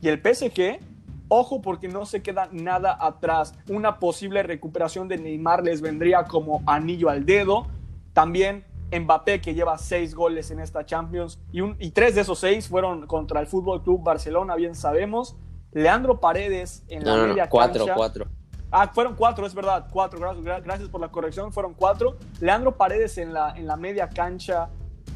y 0.00 0.08
el 0.08 0.22
PSG 0.22 0.80
Ojo 1.28 1.60
porque 1.60 1.88
no 1.88 2.06
se 2.06 2.22
queda 2.22 2.48
nada 2.52 2.96
atrás. 3.00 3.54
Una 3.68 3.98
posible 3.98 4.42
recuperación 4.42 5.08
de 5.08 5.18
Neymar 5.18 5.62
les 5.62 5.80
vendría 5.80 6.24
como 6.24 6.62
anillo 6.66 7.10
al 7.10 7.26
dedo. 7.26 7.66
También 8.12 8.64
Mbappé 8.90 9.40
que 9.40 9.54
lleva 9.54 9.76
seis 9.78 10.14
goles 10.14 10.50
en 10.50 10.60
esta 10.60 10.86
Champions 10.86 11.38
y, 11.52 11.60
un, 11.60 11.76
y 11.78 11.90
tres 11.90 12.14
de 12.14 12.22
esos 12.22 12.38
seis 12.38 12.68
fueron 12.68 13.06
contra 13.06 13.40
el 13.40 13.46
Fútbol 13.46 13.82
Club 13.82 14.02
Barcelona, 14.02 14.54
bien 14.56 14.74
sabemos. 14.74 15.36
Leandro 15.72 16.18
Paredes 16.18 16.84
en 16.88 17.04
la 17.04 17.16
media 17.26 17.48
cuatro, 17.48 17.84
Cuatro. 17.94 18.26
Ah, 18.70 18.90
fueron 18.92 19.14
cuatro, 19.14 19.46
es 19.46 19.54
verdad, 19.54 19.86
cuatro. 19.90 20.18
Gracias, 20.18 20.64
gracias 20.64 20.88
por 20.88 21.00
la 21.00 21.08
corrección, 21.08 21.52
fueron 21.52 21.74
cuatro. 21.74 22.16
Leandro 22.40 22.76
Paredes 22.76 23.18
en 23.18 23.32
la, 23.32 23.54
en 23.56 23.66
la 23.66 23.76
media 23.76 24.08
cancha 24.08 24.68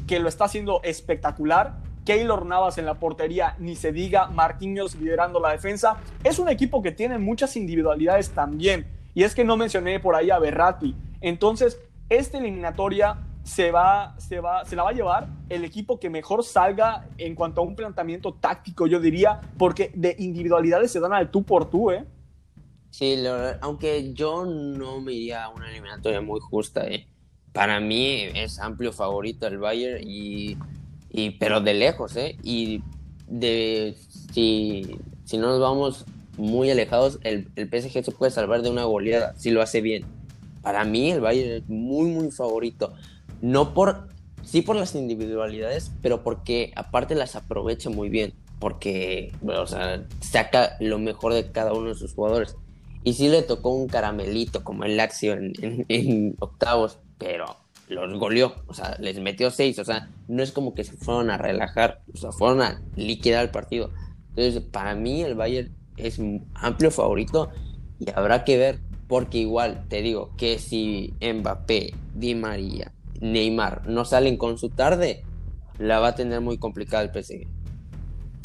que 0.07 0.19
lo 0.19 0.29
está 0.29 0.45
haciendo 0.45 0.81
espectacular. 0.83 1.75
Keylor 2.05 2.45
Navas 2.45 2.77
en 2.77 2.85
la 2.85 2.95
portería, 2.95 3.55
ni 3.59 3.75
se 3.75 3.91
diga, 3.91 4.27
Marquinhos 4.27 4.95
liderando 4.95 5.39
la 5.39 5.51
defensa. 5.51 5.97
Es 6.23 6.39
un 6.39 6.49
equipo 6.49 6.81
que 6.81 6.91
tiene 6.91 7.17
muchas 7.17 7.55
individualidades 7.55 8.31
también. 8.31 8.87
Y 9.13 9.23
es 9.23 9.35
que 9.35 9.43
no 9.43 9.57
mencioné 9.57 9.99
por 9.99 10.15
ahí 10.15 10.31
a 10.31 10.39
Berratti. 10.39 10.95
Entonces, 11.21 11.79
esta 12.09 12.37
eliminatoria 12.37 13.17
se, 13.43 13.71
va, 13.71 14.15
se, 14.17 14.39
va, 14.39 14.65
se 14.65 14.75
la 14.75 14.83
va 14.83 14.89
a 14.89 14.93
llevar 14.93 15.27
el 15.49 15.63
equipo 15.65 15.99
que 15.99 16.09
mejor 16.09 16.43
salga 16.43 17.07
en 17.17 17.35
cuanto 17.35 17.61
a 17.61 17.63
un 17.63 17.75
planteamiento 17.75 18.33
táctico, 18.33 18.87
yo 18.87 18.99
diría, 18.99 19.41
porque 19.57 19.91
de 19.93 20.15
individualidades 20.19 20.91
se 20.91 20.99
dan 20.99 21.13
al 21.13 21.29
tú 21.29 21.43
por 21.43 21.69
tú, 21.69 21.91
¿eh? 21.91 22.05
Sí, 22.89 23.23
aunque 23.61 24.13
yo 24.13 24.45
no 24.45 25.01
me 25.01 25.13
iría 25.13 25.45
a 25.45 25.49
una 25.49 25.69
eliminatoria 25.69 26.21
muy 26.21 26.39
justa, 26.39 26.85
¿eh? 26.87 27.07
Para 27.51 27.79
mí 27.79 28.21
es 28.35 28.59
amplio 28.59 28.91
favorito 28.91 29.45
el 29.47 29.57
Bayern 29.59 30.01
y 30.03 30.57
y, 31.13 31.29
pero 31.31 31.61
de 31.61 31.75
lejos, 31.75 32.17
¿eh? 32.17 32.37
Y 32.43 32.81
de, 33.27 33.95
si, 34.33 34.97
si 35.23 35.37
no 35.37 35.47
nos 35.47 35.59
vamos 35.61 36.05
muy 36.37 36.71
alejados, 36.71 37.19
el, 37.23 37.47
el, 37.55 37.69
PSG 37.69 38.03
se 38.03 38.11
puede 38.11 38.31
salvar 38.31 38.63
de 38.63 38.71
una 38.71 38.83
goleada 38.83 39.35
si 39.37 39.51
lo 39.51 39.61
hace 39.61 39.79
bien. 39.79 40.05
Para 40.63 40.83
mí 40.85 41.11
el 41.11 41.21
Bayern 41.21 41.51
es 41.51 41.69
muy, 41.69 42.09
muy 42.09 42.31
favorito. 42.31 42.93
No 43.41 43.75
por, 43.75 44.07
sí 44.43 44.63
por 44.63 44.75
las 44.75 44.95
individualidades, 44.95 45.91
pero 46.01 46.23
porque 46.23 46.71
aparte 46.75 47.13
las 47.13 47.35
aprovecha 47.35 47.91
muy 47.91 48.09
bien. 48.09 48.33
Porque, 48.59 49.33
o 49.45 49.67
sea, 49.67 50.03
saca 50.19 50.77
lo 50.79 50.97
mejor 50.97 51.33
de 51.33 51.51
cada 51.51 51.73
uno 51.73 51.89
de 51.89 51.95
sus 51.95 52.13
jugadores. 52.13 52.55
Y 53.03 53.13
sí 53.13 53.27
le 53.27 53.43
tocó 53.43 53.69
un 53.69 53.87
caramelito 53.87 54.63
como 54.63 54.85
el 54.85 54.97
Lazio 54.97 55.33
en, 55.33 55.53
en 55.89 56.35
octavos, 56.39 56.97
pero 57.19 57.62
los 57.87 58.17
goleó, 58.17 58.55
o 58.67 58.73
sea, 58.73 58.95
les 58.99 59.19
metió 59.19 59.51
seis, 59.51 59.77
o 59.79 59.85
sea, 59.85 60.09
no 60.27 60.43
es 60.43 60.51
como 60.51 60.73
que 60.73 60.83
se 60.83 60.93
fueron 60.93 61.29
a 61.29 61.37
relajar, 61.37 62.01
o 62.13 62.17
sea, 62.17 62.31
fueron 62.31 62.61
a 62.61 62.81
liquidar 62.95 63.43
el 63.43 63.51
partido. 63.51 63.91
Entonces, 64.29 64.61
para 64.61 64.95
mí 64.95 65.21
el 65.21 65.35
Bayern 65.35 65.75
es 65.97 66.17
un 66.19 66.49
amplio 66.55 66.91
favorito 66.91 67.51
y 67.99 68.09
habrá 68.11 68.43
que 68.43 68.57
ver, 68.57 68.79
porque 69.07 69.39
igual 69.39 69.85
te 69.89 70.01
digo 70.01 70.31
que 70.37 70.59
si 70.59 71.13
Mbappé, 71.21 71.93
Di 72.15 72.35
María, 72.35 72.93
Neymar 73.21 73.87
no 73.87 74.05
salen 74.05 74.37
con 74.37 74.57
su 74.57 74.69
tarde, 74.69 75.23
la 75.77 75.99
va 75.99 76.09
a 76.09 76.15
tener 76.15 76.41
muy 76.41 76.57
complicada 76.57 77.03
el 77.03 77.11
PSG. 77.11 77.47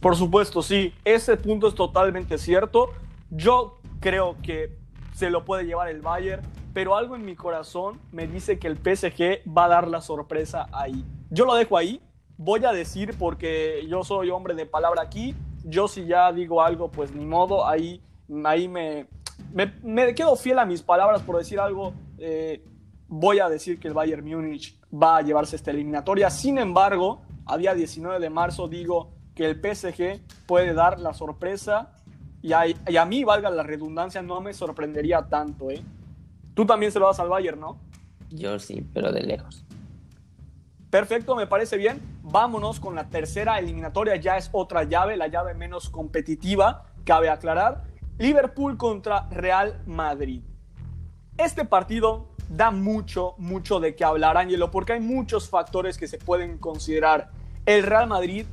Por 0.00 0.16
supuesto, 0.16 0.62
sí, 0.62 0.92
ese 1.04 1.36
punto 1.36 1.68
es 1.68 1.74
totalmente 1.74 2.38
cierto. 2.38 2.90
Yo 3.30 3.80
creo 4.00 4.36
que 4.42 4.76
se 5.14 5.30
lo 5.30 5.44
puede 5.44 5.64
llevar 5.64 5.88
el 5.88 6.00
Bayern 6.00 6.42
pero 6.78 6.94
algo 6.94 7.16
en 7.16 7.24
mi 7.24 7.34
corazón 7.34 7.98
me 8.12 8.28
dice 8.28 8.60
que 8.60 8.68
el 8.68 8.76
PSG 8.76 9.42
va 9.50 9.64
a 9.64 9.68
dar 9.68 9.88
la 9.88 10.00
sorpresa 10.00 10.68
ahí. 10.70 11.04
Yo 11.28 11.44
lo 11.44 11.56
dejo 11.56 11.76
ahí, 11.76 12.00
voy 12.36 12.64
a 12.64 12.70
decir 12.70 13.16
porque 13.18 13.84
yo 13.88 14.04
soy 14.04 14.30
hombre 14.30 14.54
de 14.54 14.64
palabra 14.64 15.02
aquí, 15.02 15.34
yo 15.64 15.88
si 15.88 16.06
ya 16.06 16.32
digo 16.32 16.62
algo, 16.62 16.88
pues 16.88 17.10
ni 17.12 17.26
modo, 17.26 17.66
ahí, 17.66 18.00
ahí 18.44 18.68
me, 18.68 19.08
me, 19.52 20.14
quedo 20.14 20.36
fiel 20.36 20.60
a 20.60 20.66
mis 20.66 20.80
palabras 20.80 21.20
por 21.22 21.36
decir 21.36 21.58
algo. 21.58 21.94
Eh, 22.16 22.64
voy 23.08 23.40
a 23.40 23.48
decir 23.48 23.80
que 23.80 23.88
el 23.88 23.94
Bayern 23.94 24.24
Múnich 24.24 24.78
va 24.92 25.16
a 25.16 25.22
llevarse 25.22 25.56
esta 25.56 25.72
eliminatoria. 25.72 26.30
Sin 26.30 26.58
embargo, 26.58 27.22
a 27.44 27.58
día 27.58 27.74
19 27.74 28.20
de 28.20 28.30
marzo 28.30 28.68
digo 28.68 29.10
que 29.34 29.46
el 29.46 29.56
PSG 29.56 30.20
puede 30.46 30.74
dar 30.74 31.00
la 31.00 31.12
sorpresa 31.12 31.90
y 32.40 32.52
a, 32.52 32.68
y 32.68 32.96
a 32.96 33.04
mí, 33.04 33.24
valga 33.24 33.50
la 33.50 33.64
redundancia, 33.64 34.22
no 34.22 34.40
me 34.40 34.52
sorprendería 34.54 35.26
tanto. 35.28 35.72
¿eh? 35.72 35.82
Tú 36.58 36.66
también 36.66 36.90
se 36.90 36.98
lo 36.98 37.06
das 37.06 37.20
al 37.20 37.28
Bayern, 37.28 37.60
¿no? 37.60 37.78
Yo 38.30 38.58
sí, 38.58 38.84
pero 38.92 39.12
de 39.12 39.22
lejos. 39.22 39.64
Perfecto, 40.90 41.36
me 41.36 41.46
parece 41.46 41.76
bien. 41.76 42.00
Vámonos 42.24 42.80
con 42.80 42.96
la 42.96 43.08
tercera 43.08 43.60
eliminatoria. 43.60 44.16
Ya 44.16 44.36
es 44.36 44.50
otra 44.50 44.82
llave, 44.82 45.16
la 45.16 45.28
llave 45.28 45.54
menos 45.54 45.88
competitiva, 45.88 46.86
cabe 47.04 47.30
aclarar. 47.30 47.84
Liverpool 48.18 48.76
contra 48.76 49.28
Real 49.30 49.80
Madrid. 49.86 50.42
Este 51.36 51.64
partido 51.64 52.26
da 52.48 52.72
mucho, 52.72 53.36
mucho 53.38 53.78
de 53.78 53.94
qué 53.94 54.02
hablar, 54.02 54.36
Ángelo, 54.36 54.72
porque 54.72 54.94
hay 54.94 55.00
muchos 55.00 55.48
factores 55.48 55.96
que 55.96 56.08
se 56.08 56.18
pueden 56.18 56.58
considerar. 56.58 57.30
El 57.66 57.84
Real 57.84 58.08
Madrid 58.08 58.46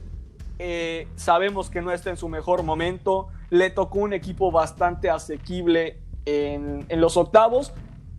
eh, 0.60 1.08
sabemos 1.16 1.72
que 1.72 1.82
no 1.82 1.92
está 1.92 2.12
en 2.12 2.18
su 2.18 2.30
mejor 2.30 2.62
momento. 2.62 3.30
Le 3.50 3.72
tocó 3.72 3.98
un 3.98 4.14
equipo 4.14 4.52
bastante 4.52 5.10
asequible 5.10 6.04
en, 6.26 6.86
en 6.90 7.02
los 7.02 7.18
octavos, 7.18 7.74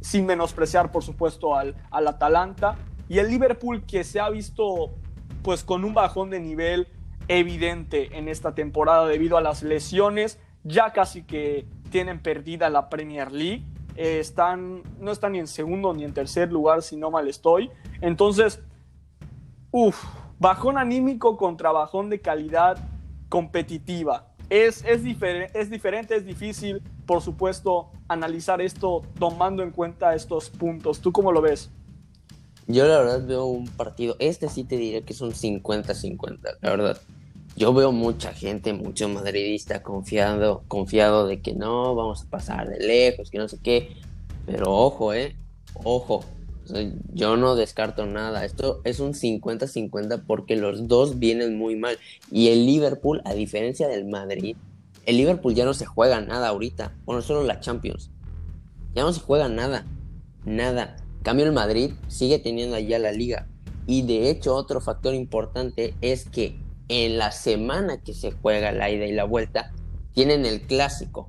sin 0.06 0.24
menospreciar, 0.24 0.92
por 0.92 1.02
supuesto, 1.02 1.56
al, 1.56 1.74
al 1.90 2.06
Atalanta. 2.06 2.76
Y 3.08 3.18
el 3.18 3.28
Liverpool 3.28 3.84
que 3.84 4.04
se 4.04 4.20
ha 4.20 4.30
visto 4.30 4.94
pues 5.42 5.64
con 5.64 5.84
un 5.84 5.94
bajón 5.94 6.30
de 6.30 6.38
nivel 6.38 6.86
evidente 7.26 8.16
en 8.16 8.28
esta 8.28 8.54
temporada 8.54 9.06
debido 9.08 9.36
a 9.36 9.40
las 9.40 9.64
lesiones, 9.64 10.38
ya 10.62 10.92
casi 10.92 11.24
que 11.24 11.66
tienen 11.90 12.20
perdida 12.20 12.70
la 12.70 12.88
Premier 12.88 13.32
League. 13.32 13.64
Eh, 13.96 14.20
están, 14.20 14.84
no 15.00 15.10
están 15.10 15.32
ni 15.32 15.40
en 15.40 15.48
segundo 15.48 15.92
ni 15.92 16.04
en 16.04 16.14
tercer 16.14 16.52
lugar, 16.52 16.82
si 16.82 16.96
no 16.96 17.10
mal 17.10 17.26
estoy. 17.26 17.70
Entonces, 18.00 18.62
uff, 19.72 20.04
bajón 20.38 20.78
anímico 20.78 21.36
contra 21.36 21.72
bajón 21.72 22.10
de 22.10 22.20
calidad 22.20 22.78
competitiva. 23.28 24.28
Es, 24.50 24.84
es, 24.84 25.02
es 25.52 25.70
diferente, 25.70 26.14
es 26.14 26.24
difícil, 26.24 26.80
por 27.06 27.22
supuesto, 27.22 27.90
analizar 28.08 28.60
esto 28.60 29.02
tomando 29.18 29.62
en 29.62 29.70
cuenta 29.70 30.14
estos 30.14 30.50
puntos. 30.50 31.00
¿Tú 31.00 31.12
cómo 31.12 31.32
lo 31.32 31.40
ves? 31.40 31.70
Yo 32.68 32.86
la 32.86 32.98
verdad 32.98 33.24
veo 33.24 33.44
un 33.44 33.68
partido, 33.68 34.16
este 34.18 34.48
sí 34.48 34.64
te 34.64 34.76
diría 34.76 35.02
que 35.02 35.12
es 35.12 35.20
un 35.20 35.32
50-50, 35.32 36.58
la 36.60 36.70
verdad. 36.70 37.00
Yo 37.56 37.72
veo 37.72 37.92
mucha 37.92 38.32
gente, 38.32 38.72
mucho 38.72 39.08
madridista 39.08 39.82
confiado, 39.82 40.62
confiado 40.68 41.26
de 41.26 41.40
que 41.40 41.54
no, 41.54 41.94
vamos 41.94 42.22
a 42.22 42.28
pasar 42.28 42.68
de 42.68 42.80
lejos, 42.80 43.30
que 43.30 43.38
no 43.38 43.48
sé 43.48 43.58
qué. 43.62 43.96
Pero 44.44 44.72
ojo, 44.72 45.14
eh, 45.14 45.36
ojo. 45.74 46.24
yo 47.14 47.36
no 47.36 47.54
descarto 47.54 48.04
nada. 48.04 48.44
Esto 48.44 48.80
es 48.84 49.00
un 49.00 49.14
50-50 49.14 50.24
porque 50.26 50.56
los 50.56 50.86
dos 50.86 51.18
vienen 51.18 51.56
muy 51.56 51.76
mal. 51.76 51.98
Y 52.30 52.48
el 52.48 52.66
Liverpool, 52.66 53.22
a 53.24 53.32
diferencia 53.32 53.88
del 53.88 54.04
Madrid, 54.04 54.56
el 55.06 55.16
Liverpool 55.16 55.54
ya 55.54 55.64
no 55.64 55.74
se 55.74 55.86
juega 55.86 56.20
nada 56.20 56.48
ahorita. 56.48 56.94
Bueno, 57.04 57.22
solo 57.22 57.42
la 57.42 57.60
Champions. 57.60 58.10
Ya 58.94 59.02
no 59.02 59.12
se 59.12 59.20
juega 59.20 59.48
nada. 59.48 59.86
Nada 60.44 60.96
cambio 61.26 61.44
el 61.44 61.52
Madrid 61.52 61.90
sigue 62.06 62.38
teniendo 62.38 62.76
allá 62.76 63.00
la 63.00 63.10
liga. 63.10 63.48
Y 63.84 64.02
de 64.02 64.30
hecho 64.30 64.54
otro 64.54 64.80
factor 64.80 65.12
importante 65.12 65.92
es 66.00 66.24
que 66.28 66.60
en 66.86 67.18
la 67.18 67.32
semana 67.32 68.00
que 68.00 68.14
se 68.14 68.30
juega 68.30 68.70
la 68.70 68.90
ida 68.90 69.06
y 69.06 69.12
la 69.12 69.24
vuelta, 69.24 69.72
tienen 70.12 70.46
el 70.46 70.60
clásico. 70.60 71.28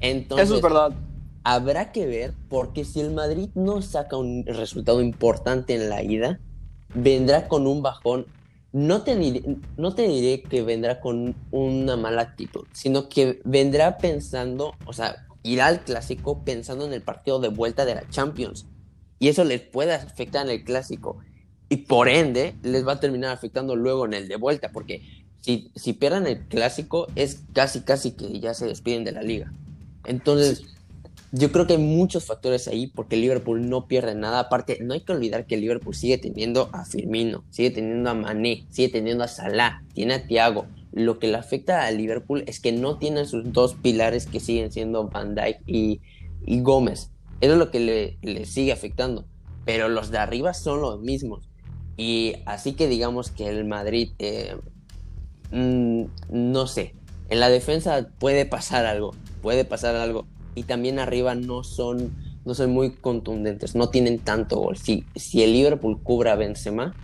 Entonces, 0.00 0.46
Eso 0.46 0.56
es 0.56 0.62
verdad. 0.62 0.92
Habrá 1.44 1.92
que 1.92 2.04
ver 2.04 2.34
porque 2.48 2.84
si 2.84 2.98
el 2.98 3.12
Madrid 3.12 3.50
no 3.54 3.80
saca 3.80 4.16
un 4.16 4.44
resultado 4.44 5.00
importante 5.00 5.76
en 5.76 5.88
la 5.88 6.02
ida, 6.02 6.40
vendrá 6.92 7.46
con 7.46 7.68
un 7.68 7.80
bajón. 7.80 8.26
No 8.72 9.02
te, 9.02 9.16
diré, 9.16 10.42
que 10.42 10.62
vendrá 10.62 11.00
con 11.00 11.34
una 11.50 11.96
mala 11.96 12.22
actitud, 12.22 12.64
sino 12.72 13.08
que 13.08 13.40
vendrá 13.44 13.98
pensando, 13.98 14.74
o 14.86 14.92
sea, 14.92 15.26
irá 15.42 15.66
al 15.66 15.84
clásico 15.84 16.42
pensando 16.42 16.86
en 16.86 16.94
el 16.94 17.02
partido 17.02 17.38
de 17.38 17.48
vuelta 17.48 17.84
de 17.84 17.96
la 17.96 18.08
Champions 18.08 18.66
y 19.18 19.28
eso 19.28 19.44
les 19.44 19.60
puede 19.60 19.92
afectar 19.92 20.46
en 20.46 20.52
el 20.52 20.64
clásico. 20.64 21.18
Y 21.68 21.76
por 21.76 22.08
ende, 22.08 22.54
les 22.62 22.86
va 22.86 22.94
a 22.94 23.00
terminar 23.00 23.32
afectando 23.32 23.76
luego 23.76 24.04
en 24.06 24.14
el 24.14 24.28
de 24.28 24.36
vuelta, 24.36 24.72
porque 24.72 25.02
si, 25.40 25.70
si 25.74 25.92
pierdan 25.92 26.26
el 26.26 26.40
clásico, 26.46 27.06
es 27.14 27.42
casi, 27.52 27.82
casi 27.82 28.12
que 28.12 28.40
ya 28.40 28.54
se 28.54 28.66
despiden 28.66 29.04
de 29.04 29.12
la 29.12 29.22
liga. 29.22 29.52
Entonces, 30.04 30.64
yo 31.34 31.50
creo 31.50 31.66
que 31.66 31.72
hay 31.72 31.78
muchos 31.78 32.26
factores 32.26 32.68
ahí, 32.68 32.88
porque 32.88 33.16
Liverpool 33.16 33.68
no 33.68 33.86
pierde 33.88 34.14
nada. 34.14 34.38
Aparte, 34.38 34.78
no 34.82 34.92
hay 34.92 35.00
que 35.00 35.12
olvidar 35.12 35.46
que 35.46 35.56
Liverpool 35.56 35.94
sigue 35.94 36.18
teniendo 36.18 36.68
a 36.74 36.84
Firmino, 36.84 37.42
sigue 37.48 37.70
teniendo 37.70 38.10
a 38.10 38.14
Mané, 38.14 38.66
sigue 38.68 38.90
teniendo 38.90 39.24
a 39.24 39.28
Salah, 39.28 39.82
tiene 39.94 40.14
a 40.14 40.26
Thiago. 40.26 40.66
Lo 40.92 41.18
que 41.18 41.28
le 41.28 41.38
afecta 41.38 41.86
a 41.86 41.90
Liverpool 41.90 42.44
es 42.46 42.60
que 42.60 42.72
no 42.72 42.98
tienen 42.98 43.26
sus 43.26 43.50
dos 43.50 43.74
pilares 43.74 44.26
que 44.26 44.40
siguen 44.40 44.70
siendo 44.70 45.08
Van 45.08 45.34
Dijk 45.34 45.60
y, 45.66 46.02
y 46.44 46.60
Gómez. 46.60 47.10
Eso 47.40 47.54
es 47.54 47.58
lo 47.58 47.70
que 47.70 48.18
le, 48.22 48.44
sigue 48.44 48.72
afectando. 48.72 49.24
Pero 49.64 49.88
los 49.88 50.10
de 50.10 50.18
arriba 50.18 50.52
son 50.52 50.82
los 50.82 51.00
mismos. 51.00 51.48
Y 51.96 52.34
así 52.44 52.74
que 52.74 52.88
digamos 52.88 53.30
que 53.30 53.48
el 53.48 53.64
Madrid, 53.64 54.12
eh, 54.18 54.56
mm, 55.50 56.04
no 56.30 56.66
sé, 56.66 56.94
en 57.30 57.40
la 57.40 57.48
defensa 57.48 58.08
puede 58.18 58.44
pasar 58.44 58.84
algo, 58.84 59.14
puede 59.40 59.64
pasar 59.64 59.96
algo. 59.96 60.26
Y 60.54 60.64
también 60.64 60.98
arriba 60.98 61.34
no 61.34 61.64
son, 61.64 62.12
no 62.44 62.54
son 62.54 62.72
muy 62.72 62.92
contundentes, 62.92 63.74
no 63.74 63.88
tienen 63.88 64.18
tanto 64.18 64.58
gol. 64.58 64.76
Si, 64.76 65.04
si 65.14 65.42
el 65.42 65.52
Liverpool 65.52 66.00
cubra 66.02 66.32
a 66.32 66.36
Benzema, 66.36 66.94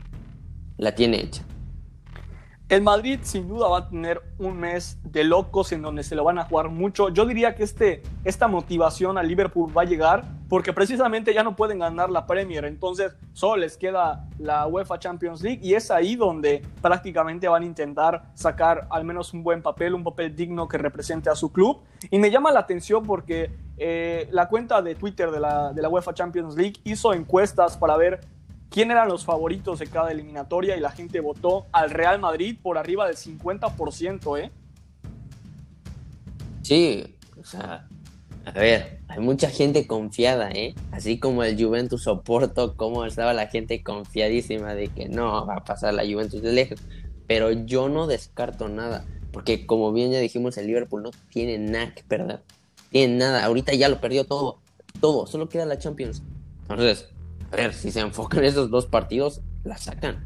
la 0.77 0.95
tiene 0.95 1.21
hecha. 1.21 1.45
El 2.69 2.83
Madrid 2.83 3.21
sin 3.23 3.49
duda 3.49 3.67
va 3.67 3.79
a 3.79 3.89
tener 3.89 4.21
un 4.39 4.61
mes 4.61 4.99
de 5.03 5.25
locos 5.25 5.73
en 5.73 5.81
donde 5.81 6.03
se 6.03 6.15
lo 6.15 6.23
van 6.23 6.39
a 6.39 6.45
jugar 6.45 6.69
mucho. 6.69 7.09
Yo 7.09 7.25
diría 7.25 7.55
que 7.55 7.63
este, 7.63 8.03
esta 8.25 8.47
motivación 8.47 9.17
al 9.17 9.27
Liverpool 9.27 9.75
va 9.75 9.83
a 9.83 9.85
llegar 9.87 10.23
porque 10.51 10.75
precisamente 10.75 11.33
ya 11.33 11.43
no 11.43 11.57
pueden 11.57 11.79
ganar 11.79 12.11
la 12.11 12.27
Premier. 12.27 12.67
Entonces 12.67 13.17
solo 13.33 13.63
les 13.63 13.79
queda 13.79 14.29
la 14.39 14.67
UEFA 14.67 14.99
Champions 14.99 15.41
League 15.41 15.61
y 15.63 15.73
es 15.73 15.91
ahí 15.91 16.15
donde 16.15 16.61
prácticamente 16.83 17.49
van 17.49 17.63
a 17.63 17.67
intentar 17.67 18.25
sacar 18.35 18.87
al 18.91 19.03
menos 19.03 19.33
un 19.33 19.43
buen 19.43 19.63
papel, 19.63 19.95
un 19.95 20.05
papel 20.05 20.37
digno 20.37 20.69
que 20.69 20.77
represente 20.77 21.31
a 21.31 21.37
su 21.37 21.51
club. 21.51 21.81
Y 22.11 22.19
me 22.19 22.31
llama 22.31 22.53
la 22.53 22.61
atención 22.61 23.03
porque 23.03 23.51
eh, 23.79 24.29
la 24.31 24.47
cuenta 24.51 24.83
de 24.83 24.95
Twitter 24.95 25.31
de 25.31 25.41
la, 25.41 25.73
de 25.73 25.81
la 25.81 25.89
UEFA 25.89 26.13
Champions 26.13 26.55
League 26.55 26.75
hizo 26.85 27.15
encuestas 27.15 27.79
para 27.79 27.97
ver 27.97 28.21
quién 28.71 28.91
eran 28.91 29.09
los 29.09 29.25
favoritos 29.25 29.79
de 29.79 29.87
cada 29.87 30.11
eliminatoria 30.11 30.77
y 30.77 30.81
la 30.81 30.91
gente 30.91 31.21
votó 31.21 31.67
al 31.73 31.91
Real 31.91 32.19
Madrid 32.19 32.57
por 32.63 32.79
arriba 32.79 33.07
del 33.07 33.17
50%, 33.17 34.39
¿eh? 34.39 34.51
Sí, 36.63 37.17
o 37.41 37.45
sea, 37.45 37.89
a 38.45 38.51
ver, 38.53 39.01
hay 39.09 39.21
mucha 39.21 39.51
gente 39.51 39.87
confiada, 39.87 40.51
¿eh? 40.51 40.75
Así 40.91 41.19
como 41.19 41.45
el 41.45 41.63
Juventus 41.63 42.05
soporto, 42.05 42.77
como 42.77 43.05
estaba 43.05 43.35
la 43.35 43.49
gente 43.49 43.83
confiadísima 43.83 44.75
de 44.75 44.89
que 44.89 45.09
no 45.09 45.47
va 45.47 45.57
a 45.57 45.65
pasar 45.65 45.95
la 45.95 46.05
Juventus 46.05 46.43
de 46.43 46.53
lejos. 46.53 46.81
Pero 47.27 47.53
yo 47.53 47.89
no 47.89 48.07
descarto 48.07 48.69
nada, 48.69 49.05
porque 49.33 49.67
como 49.67 49.93
bien 49.93 50.13
ya 50.13 50.19
dijimos, 50.19 50.57
el 50.57 50.67
Liverpool 50.67 51.03
no 51.03 51.11
tiene 51.31 51.59
nada 51.59 51.95
que 51.95 52.03
perder. 52.03 52.43
Tiene 52.91 53.17
nada, 53.17 53.45
ahorita 53.45 53.75
ya 53.75 53.89
lo 53.89 54.01
perdió 54.01 54.25
todo, 54.25 54.61
todo, 55.01 55.27
solo 55.27 55.49
queda 55.49 55.67
la 55.67 55.79
Champions. 55.79 56.23
Entonces, 56.63 57.11
a 57.53 57.57
ver, 57.57 57.75
si 57.75 57.91
se 57.91 58.01
enfocan 58.01 58.41
en 58.41 58.47
esos 58.47 58.71
dos 58.71 58.87
partidos, 58.87 59.41
la 59.65 59.79
sacan. 59.79 60.25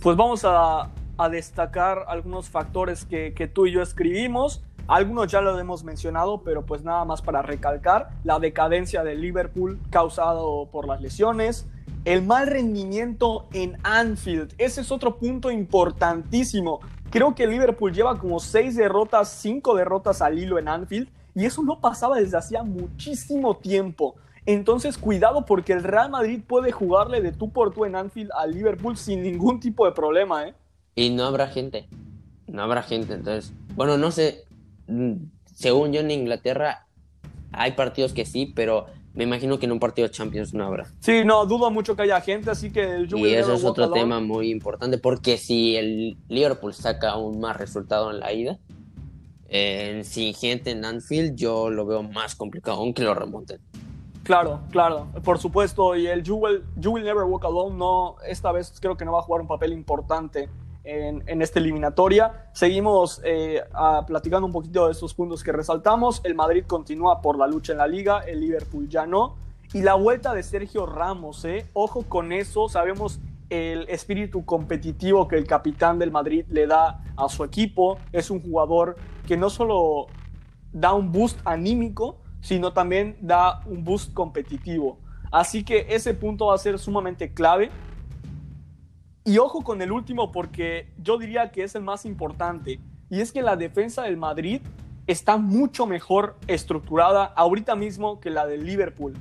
Pues 0.00 0.16
vamos 0.16 0.42
a, 0.44 0.90
destacar 1.30 2.04
algunos 2.08 2.50
factores 2.50 3.04
que, 3.06 3.32
que, 3.32 3.48
tú 3.48 3.66
y 3.66 3.72
yo 3.72 3.82
escribimos. 3.82 4.62
Algunos 4.86 5.32
ya 5.32 5.40
lo 5.40 5.58
hemos 5.58 5.82
mencionado, 5.82 6.42
pero 6.42 6.64
pues 6.66 6.82
nada 6.82 7.04
más 7.04 7.22
para 7.22 7.42
recalcar, 7.42 8.10
la 8.22 8.38
decadencia 8.38 9.02
de 9.02 9.16
Liverpool 9.16 9.80
causado 9.90 10.68
por 10.70 10.86
las 10.86 11.00
lesiones, 11.00 11.66
el 12.04 12.22
mal 12.22 12.46
rendimiento 12.46 13.48
en 13.52 13.78
Anfield, 13.82 14.54
ese 14.58 14.82
es 14.82 14.92
otro 14.92 15.16
punto 15.16 15.50
importantísimo. 15.50 16.78
Creo 17.10 17.34
que 17.34 17.48
Liverpool 17.48 17.92
lleva 17.92 18.16
como 18.18 18.38
seis 18.38 18.76
derrotas, 18.76 19.28
cinco 19.28 19.74
derrotas 19.74 20.22
al 20.22 20.38
hilo 20.38 20.58
en 20.58 20.68
Anfield, 20.68 21.08
y 21.34 21.46
eso 21.46 21.64
no 21.64 21.80
pasaba 21.80 22.16
desde 22.18 22.36
hacía 22.36 22.62
muchísimo 22.62 23.56
tiempo. 23.56 24.14
Entonces, 24.46 24.96
cuidado 24.96 25.44
porque 25.44 25.72
el 25.72 25.82
Real 25.82 26.10
Madrid 26.10 26.40
puede 26.46 26.70
jugarle 26.70 27.20
de 27.20 27.32
tú 27.32 27.50
por 27.50 27.74
tú 27.74 27.84
en 27.84 27.96
Anfield 27.96 28.30
al 28.32 28.52
Liverpool 28.52 28.96
sin 28.96 29.22
ningún 29.22 29.58
tipo 29.58 29.84
de 29.84 29.92
problema, 29.92 30.46
¿eh? 30.48 30.54
Y 30.94 31.10
no 31.10 31.24
habrá 31.24 31.48
gente. 31.48 31.88
No 32.46 32.62
habrá 32.62 32.82
gente, 32.82 33.14
entonces. 33.14 33.52
Bueno, 33.74 33.98
no 33.98 34.12
sé. 34.12 34.44
Mm, 34.86 35.14
según 35.52 35.92
yo 35.92 36.00
en 36.00 36.12
Inglaterra 36.12 36.86
hay 37.52 37.72
partidos 37.72 38.12
que 38.12 38.24
sí, 38.24 38.52
pero 38.54 38.86
me 39.14 39.24
imagino 39.24 39.58
que 39.58 39.66
en 39.66 39.72
un 39.72 39.80
partido 39.80 40.06
de 40.06 40.14
Champions 40.14 40.54
no 40.54 40.64
habrá. 40.64 40.86
Sí, 41.00 41.24
no, 41.24 41.44
dudo 41.46 41.70
mucho 41.70 41.96
que 41.96 42.02
haya 42.02 42.20
gente, 42.20 42.50
así 42.50 42.70
que 42.70 42.82
el 42.82 43.08
Y 43.16 43.34
eso 43.34 43.54
es 43.54 43.64
otro 43.64 43.90
tema 43.90 44.20
muy 44.20 44.50
importante, 44.50 44.98
porque 44.98 45.38
si 45.38 45.74
el 45.74 46.16
Liverpool 46.28 46.72
saca 46.72 47.16
un 47.16 47.40
más 47.40 47.56
resultado 47.56 48.10
en 48.10 48.20
la 48.20 48.32
ida, 48.32 48.58
sin 50.04 50.34
gente 50.34 50.70
en 50.70 50.84
Anfield, 50.84 51.34
yo 51.34 51.70
lo 51.70 51.86
veo 51.86 52.02
más 52.02 52.36
complicado, 52.36 52.78
aunque 52.78 53.02
lo 53.02 53.14
remonten. 53.14 53.58
Claro, 54.26 54.58
claro, 54.72 55.06
por 55.22 55.38
supuesto. 55.38 55.94
Y 55.94 56.08
el 56.08 56.24
You 56.24 56.34
Will, 56.34 57.04
Never 57.04 57.22
Walk 57.22 57.44
Alone, 57.44 57.76
no, 57.76 58.16
esta 58.26 58.50
vez 58.50 58.74
creo 58.80 58.96
que 58.96 59.04
no 59.04 59.12
va 59.12 59.20
a 59.20 59.22
jugar 59.22 59.40
un 59.40 59.46
papel 59.46 59.72
importante 59.72 60.48
en, 60.82 61.40
esta 61.40 61.60
eliminatoria. 61.60 62.48
Seguimos 62.52 63.20
eh, 63.24 63.62
platicando 64.04 64.44
un 64.44 64.52
poquito 64.52 64.86
de 64.86 64.92
estos 64.92 65.14
puntos 65.14 65.44
que 65.44 65.52
resaltamos. 65.52 66.20
El 66.24 66.34
Madrid 66.34 66.64
continúa 66.66 67.22
por 67.22 67.38
la 67.38 67.46
lucha 67.46 67.70
en 67.70 67.78
la 67.78 67.86
liga, 67.86 68.18
el 68.26 68.40
Liverpool 68.40 68.88
ya 68.88 69.06
no. 69.06 69.36
Y 69.72 69.82
la 69.82 69.94
vuelta 69.94 70.34
de 70.34 70.42
Sergio 70.42 70.86
Ramos, 70.86 71.44
¿eh? 71.44 71.70
ojo 71.72 72.02
con 72.08 72.32
eso, 72.32 72.68
sabemos 72.68 73.20
el 73.48 73.88
espíritu 73.88 74.44
competitivo 74.44 75.28
que 75.28 75.36
el 75.36 75.46
capitán 75.46 76.00
del 76.00 76.10
Madrid 76.10 76.44
le 76.48 76.66
da 76.66 77.04
a 77.16 77.28
su 77.28 77.44
equipo. 77.44 77.98
Es 78.10 78.28
un 78.28 78.42
jugador 78.42 78.96
que 79.28 79.36
no 79.36 79.50
solo 79.50 80.08
da 80.72 80.94
un 80.94 81.12
boost 81.12 81.38
anímico, 81.44 82.18
sino 82.46 82.72
también 82.72 83.16
da 83.20 83.60
un 83.66 83.82
boost 83.82 84.14
competitivo. 84.14 85.00
Así 85.32 85.64
que 85.64 85.84
ese 85.88 86.14
punto 86.14 86.46
va 86.46 86.54
a 86.54 86.58
ser 86.58 86.78
sumamente 86.78 87.34
clave. 87.34 87.70
Y 89.24 89.38
ojo 89.38 89.64
con 89.64 89.82
el 89.82 89.90
último 89.90 90.30
porque 90.30 90.92
yo 91.02 91.18
diría 91.18 91.50
que 91.50 91.64
es 91.64 91.74
el 91.74 91.82
más 91.82 92.06
importante. 92.06 92.78
Y 93.10 93.20
es 93.20 93.32
que 93.32 93.42
la 93.42 93.56
defensa 93.56 94.02
del 94.02 94.16
Madrid 94.16 94.60
está 95.08 95.38
mucho 95.38 95.86
mejor 95.86 96.36
estructurada 96.46 97.24
ahorita 97.24 97.74
mismo 97.74 98.20
que 98.20 98.30
la 98.30 98.46
del 98.46 98.64
Liverpool. 98.64 99.14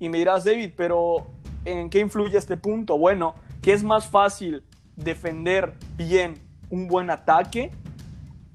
Y 0.00 0.08
me 0.08 0.18
dirás, 0.18 0.42
David, 0.42 0.72
pero 0.76 1.28
¿en 1.64 1.88
qué 1.88 2.00
influye 2.00 2.36
este 2.36 2.56
punto? 2.56 2.98
Bueno, 2.98 3.36
que 3.62 3.72
es 3.72 3.84
más 3.84 4.08
fácil 4.08 4.64
defender 4.96 5.74
bien 5.96 6.34
un 6.70 6.88
buen 6.88 7.08
ataque 7.08 7.70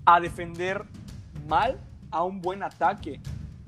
a 0.05 0.19
defender 0.19 0.83
mal 1.47 1.79
a 2.11 2.25
un 2.25 2.41
buen 2.41 2.63
ataque. 2.63 3.21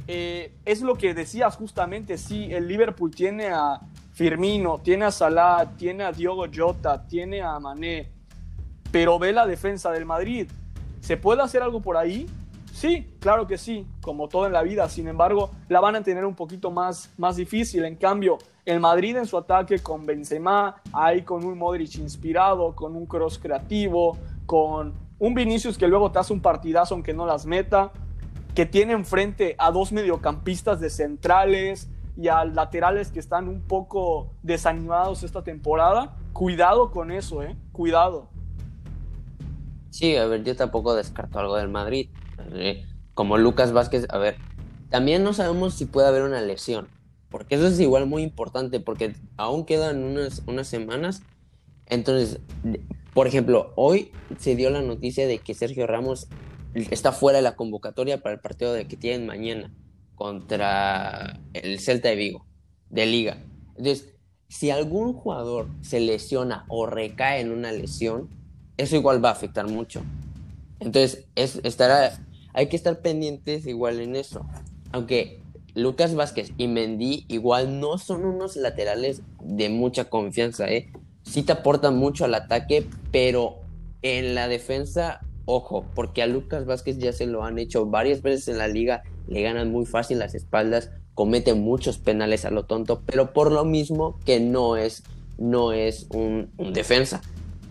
Eh, 0.08 0.54
es 0.66 0.82
lo 0.82 0.96
que 0.96 1.14
decías 1.14 1.56
justamente, 1.56 2.18
sí, 2.18 2.54
el 2.54 2.68
Liverpool 2.68 3.14
tiene 3.14 3.48
a 3.48 3.80
Firmino, 4.14 4.80
tiene 4.80 5.06
a 5.06 5.12
Salah, 5.12 5.72
tiene 5.78 6.04
a 6.04 6.12
Diogo 6.12 6.46
Jota, 6.54 7.08
tiene 7.08 7.42
a 7.42 7.60
Mané, 7.60 8.10
pero 8.92 9.18
ve 9.18 9.34
la 9.34 9.48
defensa 9.48 9.92
del 9.92 10.06
Madrid. 10.06 10.50
¿Se 11.02 11.18
puede 11.18 11.42
hacer 11.42 11.62
algo 11.62 11.82
por 11.82 11.98
ahí? 11.98 12.28
Sí, 12.72 13.08
claro 13.20 13.48
que 13.48 13.58
sí, 13.58 13.88
como 14.02 14.28
todo 14.28 14.46
en 14.46 14.54
la 14.54 14.62
vida. 14.62 14.88
Sin 14.90 15.08
embargo, 15.08 15.52
la 15.70 15.80
van 15.80 15.96
a 15.96 16.04
tener 16.04 16.26
un 16.26 16.36
poquito 16.36 16.72
más, 16.72 17.12
más 17.18 17.38
difícil. 17.38 17.86
En 17.86 17.96
cambio, 17.96 18.38
el 18.66 18.80
Madrid 18.80 19.16
en 19.16 19.26
su 19.26 19.38
ataque 19.38 19.80
con 19.80 20.06
Benzema, 20.06 20.82
ahí 20.92 21.22
con 21.22 21.46
un 21.46 21.58
Modric 21.58 21.96
inspirado, 21.96 22.76
con 22.76 22.96
un 22.96 23.06
cross 23.06 23.40
creativo, 23.40 24.18
con 24.46 24.94
un 25.20 25.34
Vinicius 25.34 25.78
que 25.78 25.88
luego 25.88 26.12
te 26.12 26.20
hace 26.20 26.34
un 26.34 26.42
partidazo 26.42 26.94
aunque 26.96 27.14
no 27.14 27.26
las 27.26 27.46
meta 27.46 27.92
que 28.56 28.66
tiene 28.66 28.94
enfrente 28.94 29.56
a 29.58 29.70
dos 29.70 29.92
mediocampistas 29.92 30.80
de 30.80 30.90
centrales 30.90 31.90
y 32.18 32.30
a 32.30 32.46
laterales 32.46 33.12
que 33.12 33.20
están 33.20 33.50
un 33.50 33.62
poco 33.62 34.32
desanimados 34.42 35.24
esta 35.24 35.44
temporada. 35.44 36.16
Cuidado 36.32 36.90
con 36.92 37.12
eso, 37.12 37.44
¿eh? 37.44 37.58
Cuidado. 37.74 38.30
Sí, 39.90 40.16
a 40.16 40.26
ver, 40.26 40.44
yo 40.44 40.56
tampoco 40.56 40.96
descarto 40.96 41.40
algo 41.40 41.58
del 41.58 41.68
Madrid. 41.68 42.10
Eh, 42.54 42.86
como 43.14 43.38
Lucas 43.38 43.74
Vázquez, 43.74 44.08
a 44.10 44.18
ver, 44.18 44.38
también 44.90 45.24
no 45.24 45.34
sabemos 45.34 45.74
si 45.74 45.86
puede 45.86 46.08
haber 46.08 46.24
una 46.24 46.42
lesión, 46.42 46.88
porque 47.30 47.56
eso 47.56 47.68
es 47.68 47.80
igual 47.80 48.06
muy 48.06 48.24
importante, 48.24 48.80
porque 48.80 49.16
aún 49.36 49.66
quedan 49.66 50.04
unas, 50.04 50.44
unas 50.48 50.68
semanas. 50.68 51.24
Entonces, 51.88 52.40
por 53.14 53.28
ejemplo, 53.28 53.74
hoy 53.76 54.12
se 54.38 54.56
dio 54.56 54.70
la 54.70 54.82
noticia 54.82 55.28
de 55.28 55.40
que 55.40 55.54
Sergio 55.54 55.88
Ramos 55.88 56.28
está 56.76 57.12
fuera 57.12 57.38
de 57.38 57.44
la 57.44 57.56
convocatoria 57.56 58.22
para 58.22 58.36
el 58.36 58.42
partido 58.42 58.74
de 58.74 58.88
que 58.88 58.98
tienen 58.98 59.26
mañana 59.26 59.72
contra 60.16 61.40
el 61.54 61.80
Celta 61.80 62.10
de 62.10 62.16
Vigo, 62.16 62.46
de 62.90 63.06
liga. 63.06 63.38
Entonces, 63.78 64.14
si 64.48 64.70
algún 64.70 65.14
jugador 65.14 65.68
se 65.82 66.00
lesiona 66.00 66.66
o 66.68 66.86
recae 66.86 67.42
en 67.42 67.52
una 67.52 67.72
lesión, 67.72 68.30
eso 68.78 68.96
igual 68.96 69.24
va 69.24 69.30
a 69.30 69.34
afectar 69.34 69.68
mucho. 69.68 70.04
Entonces, 70.80 71.26
es, 71.36 71.60
estará, 71.64 72.20
hay 72.54 72.68
que 72.68 72.76
estar 72.76 73.02
pendientes 73.02 73.66
igual 73.66 74.00
en 74.00 74.16
eso. 74.16 74.46
Aunque 74.92 75.42
Lucas 75.74 76.16
Vázquez 76.16 76.52
y 76.58 76.68
Mendy 76.68 77.26
igual 77.28 77.80
no 77.80 77.98
son 77.98 78.26
unos 78.26 78.56
laterales 78.56 79.22
de 79.42 79.70
mucha 79.70 80.06
confianza, 80.06 80.70
¿eh? 80.70 80.92
Sí 81.24 81.44
te 81.44 81.54
aportan 81.54 81.98
mucho 81.98 82.24
al 82.24 82.36
ataque, 82.36 82.88
pero 83.12 83.62
en 84.02 84.36
la 84.36 84.48
defensa 84.48 85.22
Ojo, 85.46 85.86
porque 85.94 86.24
a 86.24 86.28
Lucas 86.28 86.66
Vázquez 86.66 86.98
ya 86.98 87.14
se 87.14 87.28
lo 87.28 87.44
han 87.44 87.60
hecho 87.60 87.86
varias 87.86 88.22
veces 88.24 88.48
en 88.48 88.58
la 88.58 88.68
liga, 88.68 89.04
le 89.28 89.44
ganan 89.44 89.72
muy 89.72 89.86
fácil 89.86 90.20
las 90.20 90.34
espaldas, 90.34 90.92
comete 91.14 91.54
muchos 91.54 92.00
penales 92.00 92.46
a 92.46 92.52
lo 92.52 92.66
tonto, 92.66 93.04
pero 93.06 93.32
por 93.32 93.52
lo 93.52 93.64
mismo 93.64 94.20
que 94.26 94.40
no 94.40 94.76
es, 94.76 95.04
no 95.38 95.72
es 95.72 96.08
un, 96.10 96.52
defensa. 96.74 97.22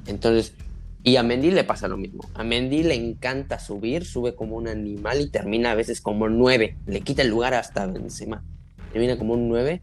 Entonces, 0.07 0.55
y 1.03 1.17
a 1.17 1.23
Mendy 1.23 1.51
le 1.51 1.65
pasa 1.65 1.89
lo 1.89 1.97
mismo. 1.97 2.25
A 2.35 2.45
Mendy 2.45 2.83
le 2.83 2.95
encanta 2.95 3.59
subir, 3.59 4.07
sube 4.07 4.35
como 4.35 4.57
un 4.57 4.69
animal 4.69 5.21
y 5.21 5.29
termina 5.29 5.73
a 5.73 5.75
veces 5.75 6.01
como 6.01 6.29
nueve. 6.29 6.79
Le 6.87 7.03
quita 7.03 7.23
el 7.23 7.29
lugar 7.29 7.55
hasta 7.55 7.87
Benzema. 7.87 8.43
Termina 8.93 9.19
como 9.19 9.35
un 9.35 9.49
nueve. 9.49 9.83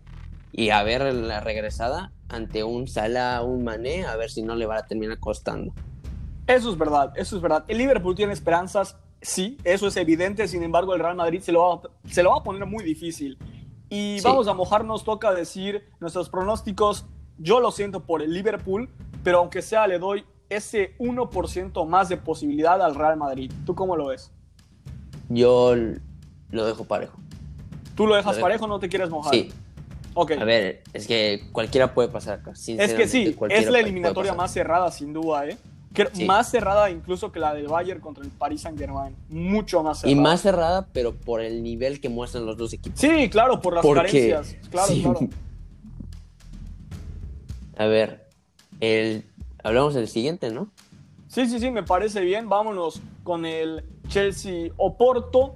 Y 0.51 0.69
a 0.69 0.81
ver 0.83 1.13
la 1.13 1.39
regresada 1.39 2.11
ante 2.27 2.63
un 2.63 2.87
Salah, 2.87 3.43
un 3.43 3.63
Mané, 3.63 4.05
a 4.05 4.15
ver 4.15 4.31
si 4.31 4.41
no 4.41 4.55
le 4.55 4.65
va 4.65 4.77
a 4.77 4.87
terminar 4.87 5.19
costando. 5.19 5.73
Eso 6.47 6.71
es 6.71 6.77
verdad, 6.77 7.13
eso 7.15 7.35
es 7.35 7.41
verdad. 7.41 7.63
El 7.67 7.77
Liverpool 7.77 8.15
tiene 8.15 8.33
esperanzas, 8.33 8.97
sí, 9.21 9.57
eso 9.63 9.87
es 9.87 9.97
evidente. 9.97 10.47
Sin 10.47 10.63
embargo, 10.63 10.93
el 10.93 10.99
Real 10.99 11.15
Madrid 11.15 11.41
se 11.41 11.51
lo 11.51 11.61
va, 11.61 11.81
se 12.09 12.23
lo 12.23 12.31
va 12.31 12.37
a 12.37 12.43
poner 12.43 12.65
muy 12.65 12.83
difícil. 12.83 13.37
Y 13.89 14.21
vamos 14.21 14.47
a 14.47 14.53
mojarnos, 14.53 15.03
toca 15.03 15.33
decir 15.33 15.85
nuestros 15.99 16.29
pronósticos. 16.29 17.05
Yo 17.37 17.59
lo 17.59 17.71
siento 17.71 18.03
por 18.05 18.21
el 18.21 18.33
Liverpool, 18.33 18.89
pero 19.23 19.39
aunque 19.39 19.61
sea, 19.61 19.87
le 19.87 19.99
doy 19.99 20.23
ese 20.49 20.97
1% 20.97 21.87
más 21.87 22.09
de 22.09 22.17
posibilidad 22.17 22.81
al 22.81 22.95
Real 22.95 23.17
Madrid. 23.17 23.51
¿Tú 23.65 23.75
cómo 23.75 23.95
lo 23.95 24.07
ves? 24.07 24.31
Yo 25.29 25.75
lo 26.49 26.65
dejo 26.65 26.83
parejo. 26.83 27.17
¿Tú 27.95 28.07
lo 28.07 28.15
dejas 28.15 28.37
parejo 28.37 28.65
o 28.65 28.67
no 28.67 28.79
te 28.79 28.89
quieres 28.89 29.09
mojar? 29.09 29.33
Sí. 29.33 29.51
Okay. 30.13 30.37
A 30.37 30.43
ver, 30.43 30.83
es 30.91 31.07
que 31.07 31.47
cualquiera 31.53 31.93
puede 31.93 32.09
pasar 32.09 32.39
acá. 32.39 32.51
Es 32.51 32.93
que 32.93 33.07
sí, 33.07 33.37
es 33.49 33.69
la 33.69 33.79
eliminatoria 33.79 34.33
más 34.33 34.51
cerrada, 34.51 34.91
sin 34.91 35.13
duda, 35.13 35.47
¿eh? 35.47 35.57
Más 36.25 36.49
cerrada 36.49 36.89
incluso 36.89 37.31
que 37.31 37.39
la 37.39 37.53
del 37.53 37.67
Bayern 37.67 37.99
contra 37.99 38.23
el 38.23 38.31
Paris 38.31 38.61
Saint 38.61 38.77
Germain. 38.77 39.15
Mucho 39.29 39.83
más 39.83 39.99
cerrada. 39.99 40.11
Y 40.11 40.21
más 40.21 40.41
cerrada, 40.41 40.87
pero 40.93 41.13
por 41.13 41.41
el 41.41 41.63
nivel 41.63 41.99
que 41.99 42.09
muestran 42.09 42.45
los 42.45 42.57
dos 42.57 42.73
equipos. 42.73 42.99
Sí, 42.99 43.29
claro, 43.29 43.59
por 43.59 43.75
las 43.75 43.85
carencias. 43.85 44.55
Claro, 44.69 44.93
claro. 45.01 45.19
A 47.77 47.85
ver, 47.85 48.29
el... 48.79 49.25
hablamos 49.63 49.93
del 49.93 50.07
siguiente, 50.07 50.51
¿no? 50.51 50.69
Sí, 51.27 51.47
sí, 51.47 51.59
sí, 51.59 51.71
me 51.71 51.83
parece 51.83 52.21
bien. 52.21 52.47
Vámonos 52.47 53.01
con 53.23 53.45
el 53.45 53.83
Chelsea 54.07 54.71
Oporto, 54.77 55.55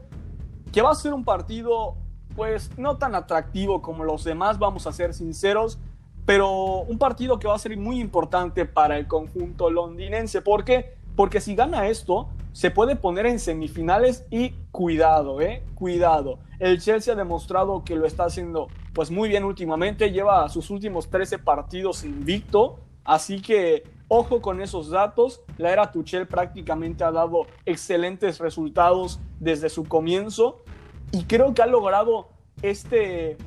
que 0.71 0.81
va 0.81 0.91
a 0.91 0.95
ser 0.95 1.13
un 1.13 1.23
partido, 1.23 1.95
pues, 2.35 2.71
no 2.77 2.97
tan 2.97 3.13
atractivo 3.15 3.81
como 3.81 4.03
los 4.03 4.23
demás, 4.23 4.57
vamos 4.57 4.87
a 4.87 4.91
ser 4.91 5.13
sinceros 5.13 5.77
pero 6.25 6.81
un 6.81 6.97
partido 6.97 7.39
que 7.39 7.47
va 7.47 7.55
a 7.55 7.59
ser 7.59 7.77
muy 7.77 7.99
importante 7.99 8.65
para 8.65 8.97
el 8.97 9.07
conjunto 9.07 9.69
londinense. 9.69 10.41
¿Por 10.41 10.65
qué? 10.65 10.95
Porque 11.15 11.39
si 11.39 11.55
gana 11.55 11.88
esto, 11.88 12.29
se 12.51 12.71
puede 12.71 12.95
poner 12.95 13.25
en 13.25 13.39
semifinales 13.39 14.25
y 14.31 14.51
cuidado, 14.71 15.41
¿eh? 15.41 15.63
Cuidado. 15.75 16.39
El 16.59 16.81
Chelsea 16.81 17.13
ha 17.13 17.17
demostrado 17.17 17.83
que 17.83 17.95
lo 17.95 18.05
está 18.05 18.25
haciendo 18.25 18.67
pues 18.93 19.11
muy 19.11 19.27
bien 19.27 19.43
últimamente, 19.43 20.11
lleva 20.11 20.47
sus 20.47 20.69
últimos 20.69 21.09
13 21.09 21.39
partidos 21.39 22.05
invicto, 22.05 22.79
así 23.03 23.41
que 23.41 23.83
ojo 24.07 24.41
con 24.41 24.61
esos 24.61 24.89
datos. 24.89 25.41
La 25.57 25.71
era 25.71 25.91
Tuchel 25.91 26.27
prácticamente 26.27 27.03
ha 27.03 27.11
dado 27.11 27.45
excelentes 27.65 28.39
resultados 28.39 29.19
desde 29.39 29.69
su 29.69 29.83
comienzo 29.83 30.63
y 31.11 31.25
creo 31.25 31.53
que 31.53 31.61
ha 31.61 31.67
logrado 31.67 32.29
este 32.61 33.38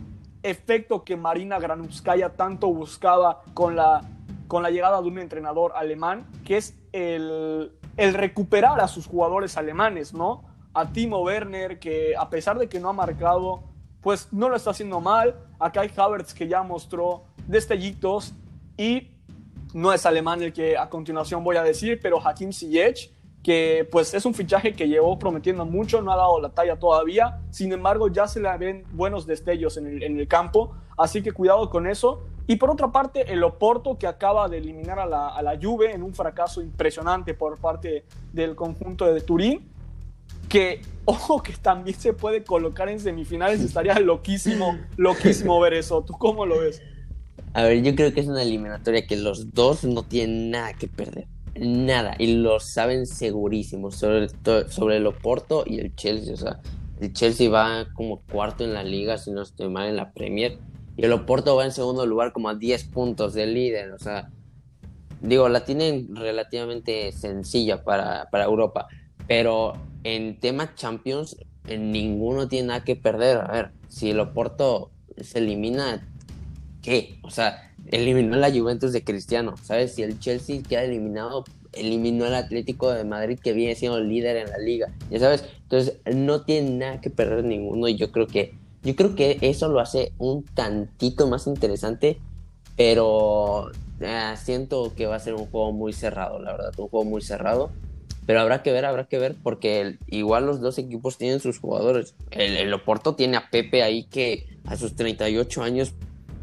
efecto 0.48 1.04
que 1.04 1.16
Marina 1.16 1.58
Granuskaya 1.58 2.30
tanto 2.30 2.68
buscaba 2.68 3.42
con 3.54 3.76
la, 3.76 4.02
con 4.46 4.62
la 4.62 4.70
llegada 4.70 5.00
de 5.00 5.08
un 5.08 5.18
entrenador 5.18 5.72
alemán, 5.76 6.26
que 6.44 6.56
es 6.56 6.76
el, 6.92 7.72
recuperar 7.96 8.80
a 8.80 8.88
sus 8.88 9.06
jugadores 9.06 9.56
alemanes, 9.56 10.14
¿no? 10.14 10.44
A 10.74 10.92
Timo 10.92 11.22
Werner, 11.22 11.78
que 11.78 12.14
a 12.16 12.28
pesar 12.30 12.58
de 12.58 12.68
que 12.68 12.80
no 12.80 12.88
ha 12.88 12.92
marcado, 12.92 13.62
pues 14.00 14.32
no 14.32 14.48
lo 14.48 14.56
está 14.56 14.70
haciendo 14.70 15.00
mal. 15.00 15.36
Acá 15.58 15.80
hay 15.80 15.90
Havertz 15.96 16.34
que 16.34 16.46
ya 16.46 16.62
mostró 16.62 17.24
destellitos 17.46 18.34
y 18.76 19.10
no 19.74 19.92
es 19.92 20.06
alemán 20.06 20.42
el 20.42 20.52
que 20.52 20.78
a 20.78 20.88
continuación 20.88 21.44
voy 21.44 21.56
a 21.56 21.62
decir, 21.62 21.98
pero 22.00 22.24
Hakim 22.24 22.52
Ziyech 22.52 23.10
que 23.48 23.88
pues 23.90 24.12
es 24.12 24.26
un 24.26 24.34
fichaje 24.34 24.74
que 24.74 24.88
llevó 24.88 25.18
prometiendo 25.18 25.64
mucho, 25.64 26.02
no 26.02 26.12
ha 26.12 26.16
dado 26.16 26.38
la 26.38 26.50
talla 26.50 26.78
todavía, 26.78 27.40
sin 27.48 27.72
embargo 27.72 28.08
ya 28.08 28.28
se 28.28 28.40
le 28.40 28.58
ven 28.58 28.84
buenos 28.92 29.26
destellos 29.26 29.78
en 29.78 30.02
el, 30.02 30.28
campo, 30.28 30.74
así 30.98 31.22
que 31.22 31.32
cuidado 31.32 31.70
con 31.70 31.86
eso. 31.86 32.24
Y 32.46 32.56
por 32.56 32.68
otra 32.68 32.92
parte, 32.92 33.32
el 33.32 33.42
Oporto 33.42 33.96
que 33.96 34.06
acaba 34.06 34.50
de 34.50 34.58
eliminar 34.58 34.98
a 34.98 35.06
la, 35.06 35.28
a 35.28 35.40
la 35.40 35.58
Juve 35.58 35.94
en 35.94 36.02
un 36.02 36.12
fracaso 36.12 36.60
impresionante 36.60 37.32
por 37.32 37.56
parte 37.56 38.04
del 38.34 38.54
conjunto 38.54 39.06
de 39.06 39.18
Turín, 39.22 39.66
que 40.50 40.82
ojo 41.06 41.42
que 41.42 41.54
también 41.54 41.98
se 41.98 42.12
puede 42.12 42.44
colocar 42.44 42.90
en 42.90 43.00
semifinales, 43.00 43.60
estaría 43.60 43.98
loquísimo, 43.98 44.76
loquísimo 44.98 45.58
ver 45.58 45.72
eso. 45.72 46.02
¿Tú 46.02 46.12
cómo 46.12 46.44
lo 46.44 46.58
ves? 46.58 46.82
A 47.54 47.62
ver, 47.62 47.82
yo 47.82 47.94
creo 47.94 48.12
que 48.12 48.20
es 48.20 48.28
una 48.28 48.42
eliminatoria 48.42 49.06
que 49.06 49.16
los 49.16 49.54
dos 49.54 49.84
no 49.84 50.02
tienen 50.02 50.50
nada 50.50 50.74
que 50.74 50.86
perder 50.86 51.28
nada 51.60 52.14
y 52.18 52.34
lo 52.34 52.60
saben 52.60 53.06
segurísimo 53.06 53.90
sobre, 53.90 54.28
sobre 54.68 54.96
el 54.96 55.06
Oporto 55.06 55.64
y 55.66 55.78
el 55.78 55.94
Chelsea. 55.94 56.34
O 56.34 56.36
sea, 56.36 56.60
el 57.00 57.12
Chelsea 57.12 57.50
va 57.50 57.86
como 57.94 58.20
cuarto 58.22 58.64
en 58.64 58.74
la 58.74 58.82
liga, 58.82 59.18
si 59.18 59.30
no 59.30 59.42
estoy 59.42 59.68
mal, 59.68 59.88
en 59.88 59.96
la 59.96 60.12
Premier. 60.12 60.58
Y 60.96 61.04
el 61.04 61.12
Oporto 61.12 61.54
va 61.56 61.64
en 61.64 61.72
segundo 61.72 62.06
lugar 62.06 62.32
como 62.32 62.48
a 62.48 62.54
10 62.54 62.84
puntos 62.84 63.34
del 63.34 63.54
líder. 63.54 63.92
O 63.92 63.98
sea, 63.98 64.30
digo, 65.20 65.48
la 65.48 65.64
tienen 65.64 66.14
relativamente 66.16 67.12
sencilla 67.12 67.84
para, 67.84 68.28
para 68.30 68.44
Europa. 68.44 68.88
Pero 69.26 69.74
en 70.04 70.40
tema 70.40 70.74
Champions, 70.74 71.36
en 71.66 71.92
ninguno 71.92 72.48
tiene 72.48 72.68
nada 72.68 72.84
que 72.84 72.96
perder. 72.96 73.38
A 73.38 73.52
ver, 73.52 73.70
si 73.88 74.10
el 74.10 74.20
Oporto 74.20 74.90
se 75.20 75.38
elimina, 75.38 76.08
¿qué? 76.82 77.20
O 77.22 77.30
sea, 77.30 77.67
eliminó 77.90 78.34
a 78.34 78.38
la 78.38 78.50
Juventus 78.50 78.92
de 78.92 79.04
Cristiano, 79.04 79.54
¿sabes? 79.62 79.94
Si 79.94 80.02
el 80.02 80.18
Chelsea 80.18 80.62
queda 80.62 80.84
eliminado, 80.84 81.44
eliminó 81.72 82.24
al 82.24 82.34
Atlético 82.34 82.90
de 82.90 83.04
Madrid 83.04 83.38
que 83.42 83.52
viene 83.52 83.74
siendo 83.74 84.00
líder 84.00 84.36
en 84.36 84.50
la 84.50 84.58
liga, 84.58 84.92
ya 85.10 85.18
sabes, 85.18 85.44
entonces 85.62 85.98
no 86.14 86.42
tiene 86.42 86.70
nada 86.70 87.00
que 87.00 87.10
perder 87.10 87.44
ninguno 87.44 87.88
y 87.88 87.96
yo 87.96 88.10
creo 88.12 88.26
que 88.26 88.54
yo 88.82 88.94
creo 88.94 89.14
que 89.14 89.38
eso 89.40 89.68
lo 89.68 89.80
hace 89.80 90.12
un 90.18 90.44
tantito 90.44 91.26
más 91.26 91.46
interesante, 91.46 92.18
pero 92.76 93.70
eh, 94.00 94.34
siento 94.36 94.94
que 94.96 95.06
va 95.06 95.16
a 95.16 95.20
ser 95.20 95.34
un 95.34 95.46
juego 95.46 95.72
muy 95.72 95.92
cerrado, 95.92 96.38
la 96.38 96.52
verdad, 96.52 96.72
un 96.78 96.88
juego 96.88 97.04
muy 97.04 97.20
cerrado. 97.20 97.70
Pero 98.24 98.40
habrá 98.40 98.62
que 98.62 98.72
ver, 98.72 98.84
habrá 98.84 99.04
que 99.04 99.18
ver, 99.18 99.36
porque 99.42 99.96
igual 100.06 100.46
los 100.46 100.60
dos 100.60 100.78
equipos 100.78 101.16
tienen 101.16 101.40
sus 101.40 101.58
jugadores. 101.58 102.14
El, 102.30 102.56
el 102.56 102.72
Oporto 102.74 103.14
tiene 103.14 103.38
a 103.38 103.48
Pepe 103.50 103.82
ahí 103.82 104.04
que 104.04 104.46
a 104.66 104.76
sus 104.76 104.94
38 104.94 105.62
años 105.62 105.94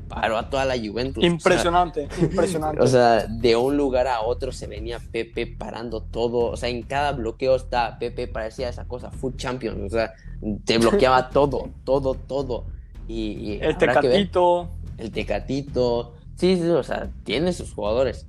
paró 0.08 0.38
a 0.38 0.50
toda 0.50 0.66
la 0.66 0.76
Juventus. 0.78 1.24
Impresionante, 1.24 2.08
impresionante. 2.22 2.82
O 2.82 2.88
sea, 2.88 3.26
de 3.28 3.56
un 3.56 3.78
lugar 3.78 4.08
a 4.08 4.22
otro 4.22 4.52
se 4.52 4.68
venía 4.68 5.00
Pepe 5.12 5.48
parando 5.48 6.02
todo. 6.02 6.52
O 6.52 6.58
sea, 6.58 6.70
en 6.70 6.84
cada 6.84 7.12
bloqueo 7.12 7.56
está 7.56 7.98
Pepe, 8.00 8.28
parecía 8.28 8.70
esa 8.70 8.86
cosa, 8.86 9.12
Food 9.12 9.36
Champions. 9.38 9.82
O 9.82 9.90
sea, 9.90 10.14
te 10.66 10.78
bloqueaba 10.78 11.30
todo, 11.32 11.70
todo, 11.84 12.14
todo. 12.14 12.66
Y, 13.08 13.60
el 13.62 13.78
Tecatito. 13.78 14.70
el 14.98 15.12
Tecatito. 15.12 16.14
Sí, 16.36 16.58
sí, 16.58 16.68
o 16.70 16.84
sea, 16.84 17.10
tiene 17.24 17.54
sus 17.54 17.74
jugadores. 17.74 18.28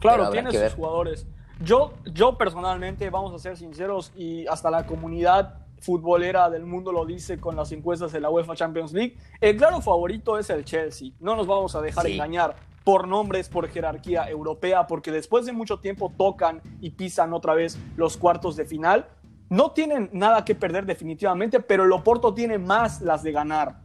Claro, 0.00 0.30
tiene 0.30 0.52
sus 0.52 0.74
jugadores. 0.74 1.26
Yo, 1.60 1.92
yo 2.12 2.38
personalmente, 2.38 3.10
vamos 3.10 3.34
a 3.34 3.38
ser 3.38 3.56
sinceros, 3.56 4.12
y 4.16 4.46
hasta 4.46 4.70
la 4.70 4.86
comunidad 4.86 5.66
futbolera 5.80 6.50
del 6.50 6.66
mundo 6.66 6.92
lo 6.92 7.04
dice 7.04 7.38
con 7.38 7.56
las 7.56 7.72
encuestas 7.72 8.12
de 8.12 8.20
la 8.20 8.30
UEFA 8.30 8.54
Champions 8.54 8.92
League. 8.92 9.16
El 9.40 9.56
claro 9.56 9.80
favorito 9.80 10.38
es 10.38 10.50
el 10.50 10.64
Chelsea. 10.64 11.10
No 11.20 11.36
nos 11.36 11.46
vamos 11.46 11.74
a 11.74 11.80
dejar 11.80 12.06
engañar 12.06 12.56
por 12.84 13.06
nombres, 13.06 13.50
por 13.50 13.68
jerarquía 13.68 14.30
europea, 14.30 14.86
porque 14.86 15.12
después 15.12 15.44
de 15.44 15.52
mucho 15.52 15.78
tiempo 15.78 16.10
tocan 16.16 16.62
y 16.80 16.90
pisan 16.90 17.34
otra 17.34 17.54
vez 17.54 17.78
los 17.96 18.16
cuartos 18.16 18.56
de 18.56 18.64
final. 18.64 19.06
No 19.50 19.72
tienen 19.72 20.08
nada 20.12 20.44
que 20.44 20.54
perder 20.54 20.86
definitivamente, 20.86 21.60
pero 21.60 21.84
el 21.84 21.92
Oporto 21.92 22.32
tiene 22.32 22.58
más 22.58 23.02
las 23.02 23.22
de 23.22 23.32
ganar. 23.32 23.80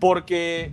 Porque, 0.00 0.72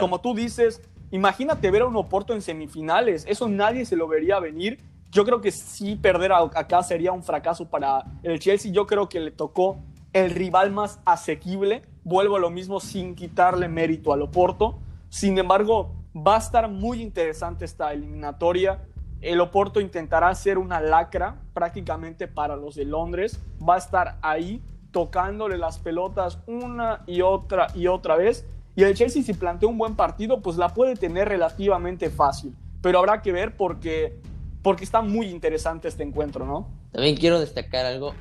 como 0.00 0.20
tú 0.20 0.34
dices, 0.34 0.82
imagínate 1.12 1.70
ver 1.70 1.82
a 1.82 1.86
un 1.86 1.96
Oporto 1.96 2.34
en 2.34 2.42
semifinales. 2.42 3.24
Eso 3.26 3.48
nadie 3.48 3.86
se 3.86 3.96
lo 3.96 4.08
vería 4.08 4.38
venir. 4.38 4.82
Yo 5.10 5.24
creo 5.24 5.40
que 5.40 5.50
sí 5.50 5.96
perder 5.96 6.32
acá 6.32 6.82
sería 6.82 7.12
un 7.12 7.22
fracaso 7.22 7.70
para 7.70 8.04
el 8.22 8.38
Chelsea. 8.38 8.72
Yo 8.72 8.86
creo 8.86 9.08
que 9.08 9.20
le 9.20 9.30
tocó 9.30 9.78
el 10.14 10.30
rival 10.30 10.70
más 10.70 11.00
asequible. 11.04 11.82
Vuelvo 12.04 12.36
a 12.36 12.38
lo 12.38 12.48
mismo 12.48 12.80
sin 12.80 13.14
quitarle 13.14 13.68
mérito 13.68 14.12
al 14.12 14.22
Oporto. 14.22 14.78
Sin 15.10 15.36
embargo, 15.36 15.92
va 16.16 16.36
a 16.36 16.38
estar 16.38 16.70
muy 16.70 17.02
interesante 17.02 17.64
esta 17.64 17.92
eliminatoria. 17.92 18.82
El 19.20 19.40
Oporto 19.40 19.80
intentará 19.80 20.28
hacer 20.28 20.56
una 20.56 20.80
lacra 20.80 21.36
prácticamente 21.52 22.28
para 22.28 22.56
los 22.56 22.76
de 22.76 22.84
Londres. 22.84 23.40
Va 23.66 23.74
a 23.74 23.78
estar 23.78 24.18
ahí 24.22 24.62
tocándole 24.92 25.58
las 25.58 25.78
pelotas 25.78 26.38
una 26.46 27.02
y 27.06 27.20
otra 27.20 27.66
y 27.74 27.88
otra 27.88 28.16
vez. 28.16 28.46
Y 28.76 28.84
el 28.84 28.94
Chelsea 28.94 29.22
si 29.22 29.34
plantea 29.34 29.68
un 29.68 29.78
buen 29.78 29.96
partido, 29.96 30.40
pues 30.42 30.56
la 30.56 30.68
puede 30.68 30.94
tener 30.94 31.28
relativamente 31.28 32.08
fácil. 32.08 32.54
Pero 32.82 33.00
habrá 33.00 33.20
que 33.20 33.32
ver 33.32 33.56
porque, 33.56 34.16
porque 34.62 34.84
está 34.84 35.00
muy 35.00 35.26
interesante 35.26 35.88
este 35.88 36.04
encuentro, 36.04 36.46
¿no? 36.46 36.68
También 36.92 37.16
quiero 37.16 37.40
destacar 37.40 37.86
algo 37.86 38.14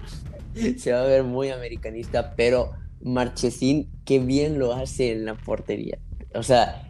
se 0.77 0.91
va 0.91 1.01
a 1.01 1.05
ver 1.05 1.23
muy 1.23 1.49
americanista, 1.49 2.33
pero 2.35 2.71
Marchesín, 3.01 3.89
qué 4.05 4.19
bien 4.19 4.59
lo 4.59 4.73
hace 4.73 5.11
en 5.11 5.25
la 5.25 5.35
portería. 5.35 5.99
O 6.33 6.43
sea, 6.43 6.89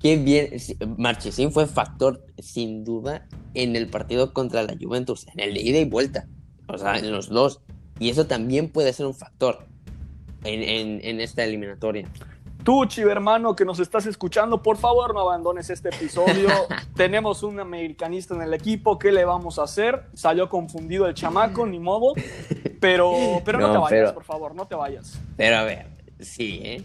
qué 0.00 0.16
bien. 0.16 0.50
Marchesín 0.96 1.52
fue 1.52 1.66
factor, 1.66 2.24
sin 2.38 2.84
duda, 2.84 3.26
en 3.54 3.76
el 3.76 3.88
partido 3.88 4.32
contra 4.32 4.62
la 4.62 4.76
Juventus, 4.80 5.26
en 5.34 5.40
el 5.40 5.54
de 5.54 5.60
ida 5.60 5.78
y 5.78 5.84
vuelta. 5.84 6.26
O 6.66 6.78
sea, 6.78 6.98
en 6.98 7.10
los 7.10 7.28
dos. 7.28 7.60
Y 7.98 8.08
eso 8.08 8.26
también 8.26 8.68
puede 8.68 8.92
ser 8.92 9.06
un 9.06 9.14
factor 9.14 9.66
en, 10.44 11.00
en 11.04 11.20
esta 11.20 11.44
eliminatoria. 11.44 12.08
Tú, 12.62 12.84
hermano, 13.08 13.56
que 13.56 13.64
nos 13.64 13.80
estás 13.80 14.06
escuchando, 14.06 14.62
por 14.62 14.76
favor 14.76 15.14
no 15.14 15.20
abandones 15.20 15.70
este 15.70 15.88
episodio. 15.88 16.48
Tenemos 16.94 17.42
un 17.42 17.58
americanista 17.58 18.34
en 18.34 18.42
el 18.42 18.52
equipo, 18.52 18.98
¿qué 18.98 19.12
le 19.12 19.24
vamos 19.24 19.58
a 19.58 19.62
hacer? 19.62 20.04
Salió 20.14 20.48
confundido 20.48 21.06
el 21.06 21.14
chamaco, 21.14 21.66
ni 21.66 21.78
modo. 21.78 22.14
Pero, 22.80 23.12
pero 23.44 23.58
no, 23.58 23.72
te 23.72 23.78
vayas, 23.78 24.12
por 24.12 24.24
favor, 24.24 24.54
no 24.54 24.66
te 24.66 24.74
vayas. 24.74 25.18
Pero 25.36 25.56
a 25.56 25.64
ver, 25.64 25.86
sí, 26.18 26.60
¿eh? 26.62 26.84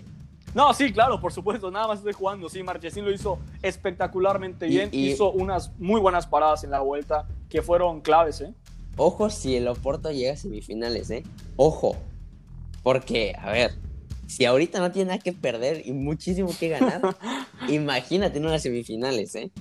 No, 0.53 0.73
sí, 0.73 0.93
claro, 0.93 1.19
por 1.19 1.33
supuesto, 1.33 1.69
nada 1.69 1.87
más 1.87 1.99
estoy 1.99 2.13
jugando. 2.13 2.49
Sí, 2.49 2.63
Marchesín 2.63 3.03
lo 3.03 3.11
hizo 3.11 3.39
espectacularmente 3.61 4.67
bien. 4.67 4.89
Hizo 4.93 5.31
unas 5.31 5.77
muy 5.77 5.99
buenas 5.99 6.27
paradas 6.27 6.63
en 6.63 6.71
la 6.71 6.79
vuelta 6.79 7.27
que 7.49 7.61
fueron 7.61 7.99
claves, 7.99 8.39
¿eh? 8.41 8.53
Ojo 8.97 9.29
si 9.29 9.57
el 9.57 9.67
Oporto 9.67 10.11
llega 10.11 10.33
a 10.33 10.37
semifinales, 10.37 11.09
¿eh? 11.11 11.23
Ojo. 11.57 11.97
Porque, 12.83 13.35
a 13.37 13.51
ver, 13.51 13.73
si 14.27 14.45
ahorita 14.45 14.79
no 14.79 14.91
tiene 14.91 15.09
nada 15.09 15.19
que 15.19 15.33
perder 15.33 15.83
y 15.85 15.93
muchísimo 15.93 16.49
que 16.59 16.69
ganar, 16.69 17.01
imagínate 17.69 18.37
en 18.37 18.45
unas 18.45 18.61
semifinales, 18.61 19.35
¿eh? 19.35 19.51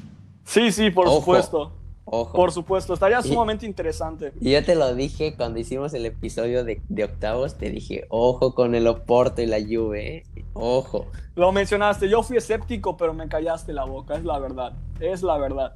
Sí, 0.45 0.73
sí, 0.73 0.91
por 0.91 1.09
supuesto. 1.09 1.73
Ojo. 2.07 2.33
Por 2.35 2.53
supuesto, 2.53 2.93
estaría 2.93 3.23
sumamente 3.23 3.65
interesante. 3.65 4.33
Y 4.39 4.53
yo 4.53 4.63
te 4.63 4.75
lo 4.75 4.95
dije 4.95 5.35
cuando 5.37 5.59
hicimos 5.59 5.95
el 5.95 6.05
episodio 6.05 6.63
de, 6.63 6.83
octavos, 7.03 7.57
te 7.57 7.71
dije, 7.71 8.05
ojo 8.11 8.55
con 8.55 8.75
el 8.75 8.87
Oporto 8.87 9.41
y 9.41 9.47
la 9.47 9.57
Juve, 9.59 10.19
¿eh? 10.19 10.45
ojo. 10.53 11.07
Lo 11.35 11.51
mencionaste, 11.51 12.11
yo 12.11 12.23
fui 12.23 12.37
escéptico, 12.37 12.99
pero 12.99 13.15
me 13.15 13.27
callaste 13.27 13.73
la 13.73 13.85
boca, 13.85 14.17
es 14.17 14.25
la 14.25 14.39
verdad, 14.39 14.75
es 15.01 15.23
la 15.23 15.39
verdad. 15.39 15.75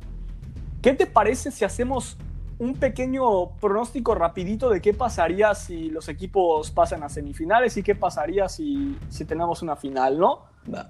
¿Qué 0.83 0.93
te 0.93 1.07
parece 1.07 1.51
si 1.51 1.65
hacemos 1.65 2.19
un 2.59 2.75
pequeño 2.75 3.51
pronóstico 3.61 4.15
rapidito 4.15 4.69
de 4.69 4.81
qué 4.81 4.93
pasaría 4.93 5.55
si 5.55 5.91
los 5.91 6.09
equipos 6.09 6.71
pasan 6.71 7.03
a 7.03 7.09
semifinales 7.09 7.77
y 7.77 7.83
qué 7.83 7.95
pasaría 7.95 8.49
si, 8.49 8.99
si 9.09 9.25
tenemos 9.25 9.63
una 9.63 9.77
final, 9.77 10.19
¿no? 10.19 10.43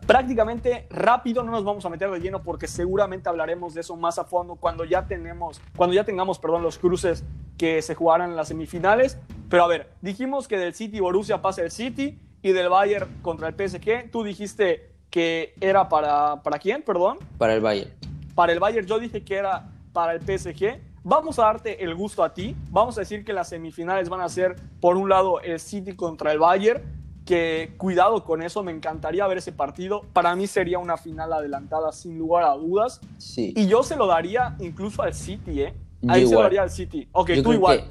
Prácticamente 0.07 0.87
rápido, 0.90 1.42
no 1.42 1.52
nos 1.52 1.64
vamos 1.64 1.85
a 1.85 1.88
meter 1.88 2.11
de 2.11 2.18
lleno 2.20 2.42
porque 2.42 2.66
seguramente 2.66 3.28
hablaremos 3.28 3.74
de 3.74 3.83
eso 3.83 3.96
más 3.96 4.18
a 4.18 4.24
fondo 4.24 4.57
cuando 4.57 4.85
ya 4.85 5.07
tenemos, 5.07 5.61
cuando 5.76 5.94
ya 5.94 6.04
tengamos, 6.04 6.38
perdón, 6.38 6.62
los 6.62 6.78
cruces 6.78 7.24
que 7.57 7.83
se 7.83 7.94
jugarán 7.94 8.31
en 8.31 8.37
las 8.37 8.48
semifinales. 8.48 9.18
Pero 9.48 9.64
a 9.64 9.68
ver, 9.68 9.90
dijimos 10.00 10.48
que 10.48 10.59
del 10.59 10.74
City 10.74 11.00
Borussia 11.00 11.42
pasa 11.42 11.62
el 11.62 11.70
City 11.70 12.18
y 12.42 12.52
del 12.52 12.68
Bayern 12.68 13.20
contra 13.22 13.48
el 13.48 13.54
PSG. 13.54 14.11
Tú 14.11 14.24
dijiste 14.24 14.90
que 15.11 15.54
era 15.61 15.88
para, 15.88 16.42
¿para 16.42 16.59
quién, 16.59 16.83
perdón? 16.83 17.18
Para 17.37 17.54
el 17.54 17.61
Bayern. 17.61 17.92
Para 18.35 18.52
el 18.52 18.61
Bayern, 18.61 18.87
yo 18.87 18.98
dije 18.98 19.22
que 19.22 19.37
era 19.37 19.70
para 19.92 20.14
el 20.14 20.20
PSG. 20.20 20.88
Vamos 21.09 21.38
a 21.38 21.44
darte 21.44 21.83
el 21.83 21.94
gusto 21.94 22.23
a 22.23 22.35
ti. 22.35 22.55
Vamos 22.68 22.99
a 22.99 23.01
decir 23.01 23.25
que 23.25 23.33
las 23.33 23.49
semifinales 23.49 24.11
van 24.11 24.21
a 24.21 24.29
ser, 24.29 24.57
por 24.79 24.99
un 24.99 25.09
lado, 25.09 25.40
el 25.40 25.59
City 25.59 25.97
contra 25.97 26.33
el 26.33 26.38
Bayern. 26.38 26.83
Que 27.25 27.73
cuidado 27.79 28.23
con 28.25 28.42
eso, 28.42 28.62
me 28.62 28.73
encantaría 28.73 29.27
ver 29.27 29.38
ese 29.38 29.53
partido. 29.53 30.03
Para 30.12 30.37
mí 30.37 30.47
sería 30.47 30.79
una 30.79 30.99
final 30.99 31.33
adelantada, 31.33 31.92
sin 31.92 32.18
lugar 32.18 32.44
a 32.44 32.53
dudas. 32.53 33.01
Sí. 33.16 33.55
Y 33.57 33.68
yo 33.68 33.83
se 33.83 33.97
lo 33.97 34.07
daría 34.07 34.55
incluso 34.61 35.01
al 35.01 35.14
City, 35.14 35.62
¿eh? 35.62 35.75
Ahí 36.09 36.27
se 36.27 36.35
lo 36.35 36.42
daría 36.42 36.61
al 36.61 36.71
City. 36.71 37.09
Ok, 37.12 37.31
tú 37.42 37.55
igual. 37.55 37.90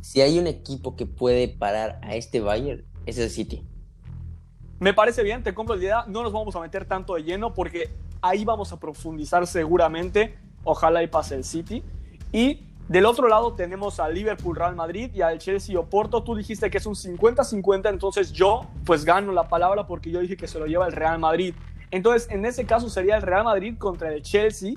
si 0.00 0.20
hay 0.20 0.38
un 0.38 0.46
equipo 0.46 0.94
que 0.94 1.06
puede 1.06 1.48
parar 1.48 1.98
a 2.04 2.14
este 2.14 2.40
Bayern, 2.40 2.84
es 3.04 3.18
el 3.18 3.30
City. 3.30 3.66
Me 4.78 4.94
parece 4.94 5.24
bien, 5.24 5.42
te 5.42 5.54
compro 5.54 5.74
la 5.74 5.82
idea. 5.82 6.04
No 6.06 6.22
nos 6.22 6.32
vamos 6.32 6.54
a 6.54 6.60
meter 6.60 6.84
tanto 6.84 7.16
de 7.16 7.24
lleno 7.24 7.52
porque 7.52 7.90
ahí 8.22 8.44
vamos 8.44 8.72
a 8.72 8.78
profundizar 8.78 9.44
seguramente. 9.48 10.38
Ojalá 10.62 11.02
y 11.02 11.08
pase 11.08 11.34
el 11.34 11.42
City. 11.42 11.82
Y 12.34 12.66
del 12.88 13.06
otro 13.06 13.28
lado 13.28 13.54
tenemos 13.54 14.00
al 14.00 14.12
Liverpool 14.12 14.56
Real 14.56 14.74
Madrid 14.74 15.08
y 15.14 15.22
al 15.22 15.38
Chelsea 15.38 15.78
Oporto. 15.78 16.24
Tú 16.24 16.34
dijiste 16.34 16.68
que 16.68 16.78
es 16.78 16.86
un 16.86 16.96
50-50, 16.96 17.88
entonces 17.88 18.32
yo 18.32 18.66
pues 18.84 19.04
gano 19.04 19.30
la 19.30 19.46
palabra 19.46 19.86
porque 19.86 20.10
yo 20.10 20.18
dije 20.18 20.36
que 20.36 20.48
se 20.48 20.58
lo 20.58 20.66
lleva 20.66 20.84
el 20.86 20.92
Real 20.92 21.20
Madrid. 21.20 21.54
Entonces 21.92 22.28
en 22.32 22.44
ese 22.44 22.66
caso 22.66 22.90
sería 22.90 23.14
el 23.14 23.22
Real 23.22 23.44
Madrid 23.44 23.76
contra 23.78 24.12
el 24.12 24.20
Chelsea. 24.22 24.74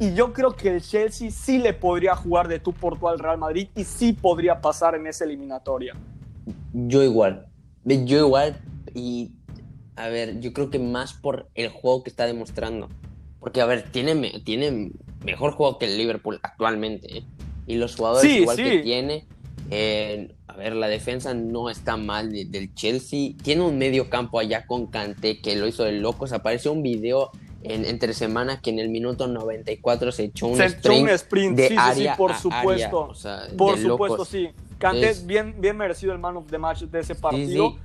Y 0.00 0.14
yo 0.14 0.32
creo 0.32 0.56
que 0.56 0.70
el 0.70 0.82
Chelsea 0.82 1.30
sí 1.30 1.58
le 1.58 1.72
podría 1.72 2.16
jugar 2.16 2.48
de 2.48 2.58
tú 2.58 2.72
por 2.72 2.98
tú 2.98 3.08
al 3.08 3.20
Real 3.20 3.38
Madrid 3.38 3.68
y 3.76 3.84
sí 3.84 4.12
podría 4.12 4.60
pasar 4.60 4.96
en 4.96 5.06
esa 5.06 5.24
eliminatoria. 5.24 5.94
Yo 6.72 7.04
igual. 7.04 7.46
Yo 7.84 8.18
igual. 8.18 8.60
Y 8.92 9.30
a 9.94 10.08
ver, 10.08 10.40
yo 10.40 10.52
creo 10.52 10.68
que 10.68 10.80
más 10.80 11.12
por 11.12 11.48
el 11.54 11.68
juego 11.68 12.02
que 12.02 12.10
está 12.10 12.26
demostrando. 12.26 12.88
Porque, 13.38 13.60
a 13.60 13.66
ver, 13.66 13.88
tiene, 13.92 14.40
tiene 14.44 14.90
mejor 15.24 15.52
juego 15.52 15.78
que 15.78 15.86
el 15.86 15.96
Liverpool 15.98 16.38
actualmente. 16.42 17.18
¿eh? 17.18 17.22
y 17.66 17.74
los 17.76 17.96
jugadores 17.96 18.30
Sí, 18.30 18.38
igual 18.38 18.56
sí. 18.56 18.62
que 18.64 18.78
tiene. 18.78 19.26
eh, 19.70 20.34
a 20.46 20.56
ver, 20.56 20.74
la 20.74 20.88
defensa 20.88 21.34
no 21.34 21.68
está 21.68 21.98
mal 21.98 22.32
de- 22.32 22.46
del 22.46 22.74
Chelsea. 22.74 23.32
Tiene 23.42 23.60
un 23.62 23.76
medio 23.76 24.08
campo 24.08 24.38
allá 24.38 24.66
con 24.66 24.86
Kanté 24.86 25.42
que 25.42 25.54
lo 25.56 25.66
hizo 25.66 25.84
de 25.84 25.92
locos. 25.92 26.32
Apareció 26.32 26.72
un 26.72 26.82
video 26.82 27.30
en, 27.62 27.84
entre 27.84 28.14
semana 28.14 28.62
que 28.62 28.70
en 28.70 28.78
el 28.78 28.88
minuto 28.88 29.26
94 29.26 30.10
se 30.12 30.24
echó 30.24 30.46
un 30.46 30.56
Se 30.56 30.64
echó 30.64 30.76
sprint 30.78 31.02
un 31.02 31.08
sprint, 31.10 31.56
de 31.58 31.68
sí, 31.68 31.74
área 31.78 32.16
por 32.16 32.32
a 32.32 32.38
supuesto. 32.38 32.70
área, 32.70 32.94
o 32.94 33.14
sea, 33.14 33.40
Por 33.58 33.76
supuesto, 33.78 34.16
locos. 34.16 34.28
sí. 34.28 34.48
Kanté 34.78 35.10
Es- 35.10 35.26
bien, 35.26 35.56
bien 35.60 35.76
merecido 35.76 36.14
el 36.14 36.18
man 36.18 36.38
of 36.38 36.46
the 36.50 36.56
match 36.56 36.84
de 36.84 37.00
ese 37.00 37.14
partido. 37.14 37.70
sí. 37.72 37.76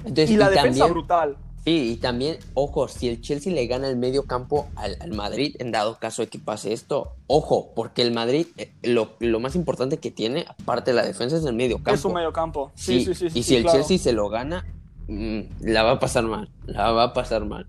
Entonces, 0.00 0.30
Y 0.30 0.36
la 0.36 0.50
defensa 0.50 0.80
también- 0.80 0.90
brutal. 0.92 1.36
Sí, 1.64 1.92
y 1.92 1.96
también, 1.96 2.36
ojo, 2.52 2.88
si 2.88 3.08
el 3.08 3.22
Chelsea 3.22 3.50
le 3.52 3.66
gana 3.66 3.88
el 3.88 3.96
medio 3.96 4.24
campo 4.24 4.68
al, 4.76 4.98
al 5.00 5.12
Madrid, 5.12 5.56
en 5.58 5.72
dado 5.72 5.98
caso 5.98 6.20
de 6.20 6.28
que 6.28 6.38
pase 6.38 6.74
esto, 6.74 7.14
ojo, 7.26 7.72
porque 7.74 8.02
el 8.02 8.12
Madrid, 8.12 8.48
eh, 8.58 8.70
lo, 8.82 9.12
lo 9.18 9.40
más 9.40 9.54
importante 9.56 9.96
que 9.96 10.10
tiene, 10.10 10.44
aparte 10.46 10.90
de 10.90 10.96
la 10.96 11.06
defensa, 11.06 11.38
es 11.38 11.44
el 11.46 11.54
medio 11.54 11.76
campo. 11.76 11.94
Es 11.94 12.04
un 12.04 12.12
medio 12.12 12.34
campo. 12.34 12.70
Sí, 12.74 13.02
sí, 13.02 13.14
sí. 13.14 13.30
sí, 13.30 13.38
y 13.38 13.42
sí, 13.42 13.48
si 13.48 13.56
el 13.56 13.62
claro. 13.62 13.78
Chelsea 13.78 13.96
se 13.98 14.12
lo 14.12 14.28
gana, 14.28 14.66
mm, 15.08 15.40
la 15.60 15.82
va 15.84 15.92
a 15.92 15.98
pasar 15.98 16.24
mal, 16.24 16.50
la 16.66 16.90
va 16.90 17.04
a 17.04 17.12
pasar 17.14 17.46
mal. 17.46 17.66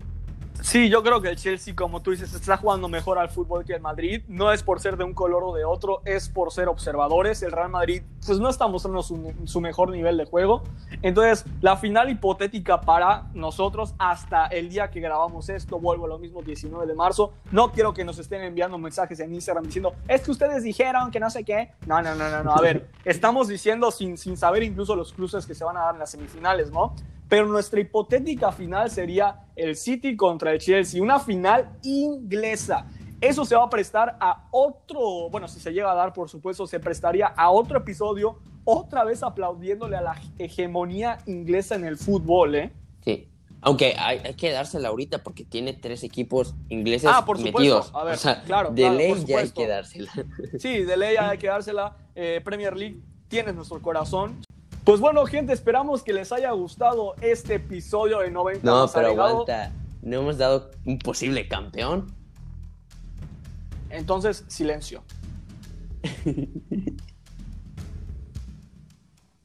Sí, 0.66 0.88
yo 0.88 1.00
creo 1.04 1.22
que 1.22 1.28
el 1.28 1.36
Chelsea, 1.36 1.76
como 1.76 2.02
tú 2.02 2.10
dices, 2.10 2.34
está 2.34 2.56
jugando 2.56 2.88
mejor 2.88 3.20
al 3.20 3.28
fútbol 3.28 3.64
que 3.64 3.72
el 3.72 3.80
Madrid. 3.80 4.24
No 4.26 4.50
es 4.50 4.64
por 4.64 4.80
ser 4.80 4.96
de 4.96 5.04
un 5.04 5.14
color 5.14 5.44
o 5.44 5.54
de 5.54 5.64
otro, 5.64 6.02
es 6.04 6.28
por 6.28 6.52
ser 6.52 6.66
observadores. 6.66 7.40
El 7.44 7.52
Real 7.52 7.68
Madrid, 7.68 8.02
pues 8.26 8.40
no 8.40 8.48
está 8.48 8.66
mostrando 8.66 9.00
su, 9.00 9.32
su 9.44 9.60
mejor 9.60 9.90
nivel 9.90 10.16
de 10.16 10.24
juego. 10.24 10.64
Entonces, 11.02 11.44
la 11.60 11.76
final 11.76 12.10
hipotética 12.10 12.80
para 12.80 13.28
nosotros 13.32 13.94
hasta 13.96 14.46
el 14.46 14.68
día 14.68 14.90
que 14.90 14.98
grabamos 14.98 15.48
esto, 15.50 15.78
vuelvo 15.78 16.06
a 16.06 16.08
lo 16.08 16.18
mismo, 16.18 16.42
19 16.42 16.84
de 16.84 16.94
marzo. 16.96 17.32
No 17.52 17.70
quiero 17.70 17.94
que 17.94 18.04
nos 18.04 18.18
estén 18.18 18.42
enviando 18.42 18.76
mensajes 18.76 19.20
en 19.20 19.32
Instagram 19.32 19.66
diciendo, 19.66 19.94
es 20.08 20.22
que 20.22 20.32
ustedes 20.32 20.64
dijeron 20.64 21.12
que 21.12 21.20
no 21.20 21.30
sé 21.30 21.44
qué. 21.44 21.70
No, 21.86 22.02
no, 22.02 22.16
no, 22.16 22.28
no, 22.28 22.42
no. 22.42 22.50
A 22.50 22.60
ver, 22.60 22.88
estamos 23.04 23.46
diciendo 23.46 23.92
sin, 23.92 24.18
sin 24.18 24.36
saber 24.36 24.64
incluso 24.64 24.96
los 24.96 25.12
cruces 25.12 25.46
que 25.46 25.54
se 25.54 25.62
van 25.62 25.76
a 25.76 25.82
dar 25.82 25.94
en 25.94 26.00
las 26.00 26.10
semifinales, 26.10 26.72
¿no? 26.72 26.92
Pero 27.28 27.46
nuestra 27.46 27.80
hipotética 27.80 28.52
final 28.52 28.90
sería 28.90 29.46
el 29.56 29.76
City 29.76 30.16
contra 30.16 30.52
el 30.52 30.58
Chelsea, 30.58 31.02
una 31.02 31.18
final 31.18 31.78
inglesa. 31.82 32.86
Eso 33.20 33.44
se 33.44 33.56
va 33.56 33.64
a 33.64 33.70
prestar 33.70 34.16
a 34.20 34.48
otro, 34.50 35.30
bueno, 35.30 35.48
si 35.48 35.58
se 35.58 35.72
llega 35.72 35.90
a 35.90 35.94
dar, 35.94 36.12
por 36.12 36.28
supuesto, 36.28 36.66
se 36.66 36.78
prestaría 36.78 37.26
a 37.26 37.50
otro 37.50 37.78
episodio, 37.78 38.38
otra 38.64 39.04
vez 39.04 39.22
aplaudiéndole 39.22 39.96
a 39.96 40.02
la 40.02 40.20
hegemonía 40.38 41.18
inglesa 41.26 41.76
en 41.76 41.84
el 41.84 41.96
fútbol, 41.96 42.54
¿eh? 42.54 42.72
Sí. 43.02 43.28
Aunque 43.62 43.96
hay, 43.98 44.20
hay 44.22 44.34
que 44.34 44.52
dársela 44.52 44.88
ahorita 44.88 45.22
porque 45.22 45.44
tiene 45.44 45.72
tres 45.72 46.04
equipos 46.04 46.54
ingleses 46.68 47.10
Ah, 47.12 47.24
por 47.24 47.38
supuesto. 47.38 47.98
A 47.98 48.04
ver, 48.04 48.14
o 48.14 48.18
sea, 48.18 48.42
claro, 48.42 48.70
de 48.70 48.82
claro, 48.82 48.96
ley 48.96 49.08
por 49.12 49.24
ya 49.24 49.38
hay 49.38 49.50
que 49.50 49.66
dársela. 49.66 50.12
Sí, 50.58 50.82
de 50.84 50.96
ley 50.96 51.16
hay 51.16 51.38
que 51.38 51.48
dársela. 51.48 51.96
Eh, 52.14 52.40
Premier 52.44 52.76
League, 52.76 53.00
tienes 53.28 53.54
nuestro 53.54 53.80
corazón. 53.80 54.42
Pues 54.86 55.00
bueno, 55.00 55.26
gente, 55.26 55.52
esperamos 55.52 56.04
que 56.04 56.12
les 56.12 56.30
haya 56.30 56.52
gustado 56.52 57.16
este 57.20 57.56
episodio 57.56 58.20
de 58.20 58.30
90 58.30 58.64
No, 58.64 58.86
pero 58.94 59.06
agregado. 59.08 59.28
aguanta. 59.30 59.72
No 60.00 60.20
hemos 60.20 60.38
dado 60.38 60.70
un 60.84 61.00
posible 61.00 61.48
campeón. 61.48 62.06
Entonces, 63.90 64.44
silencio. 64.46 65.02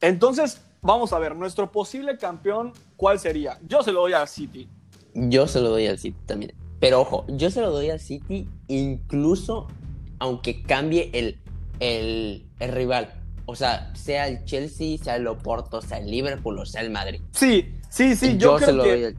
Entonces, 0.00 0.60
vamos 0.80 1.12
a 1.12 1.18
ver, 1.18 1.34
nuestro 1.34 1.72
posible 1.72 2.18
campeón, 2.18 2.72
¿cuál 2.96 3.18
sería? 3.18 3.58
Yo 3.66 3.82
se 3.82 3.90
lo 3.90 4.02
doy 4.02 4.12
al 4.12 4.28
City. 4.28 4.68
Yo 5.12 5.48
se 5.48 5.60
lo 5.60 5.70
doy 5.70 5.88
al 5.88 5.98
City 5.98 6.20
también. 6.24 6.54
Pero 6.78 7.00
ojo, 7.00 7.26
yo 7.26 7.50
se 7.50 7.60
lo 7.62 7.72
doy 7.72 7.90
al 7.90 7.98
City 7.98 8.48
incluso 8.68 9.66
aunque 10.20 10.62
cambie 10.62 11.10
el, 11.12 11.40
el, 11.80 12.46
el 12.60 12.72
rival. 12.72 13.21
O 13.46 13.56
sea, 13.56 13.92
sea 13.94 14.28
el 14.28 14.44
Chelsea, 14.44 14.98
sea 14.98 15.16
el 15.16 15.26
Oporto, 15.26 15.82
sea 15.82 15.98
el 15.98 16.10
Liverpool 16.10 16.58
o 16.58 16.66
sea 16.66 16.80
el 16.80 16.90
Madrid. 16.90 17.20
Sí, 17.32 17.74
sí, 17.90 18.14
sí, 18.16 18.36
yo 18.38 18.58
yo, 18.58 18.58
se 18.58 18.64
creo 18.66 18.76
lo 18.76 18.84
que 18.84 19.02
doy 19.02 19.16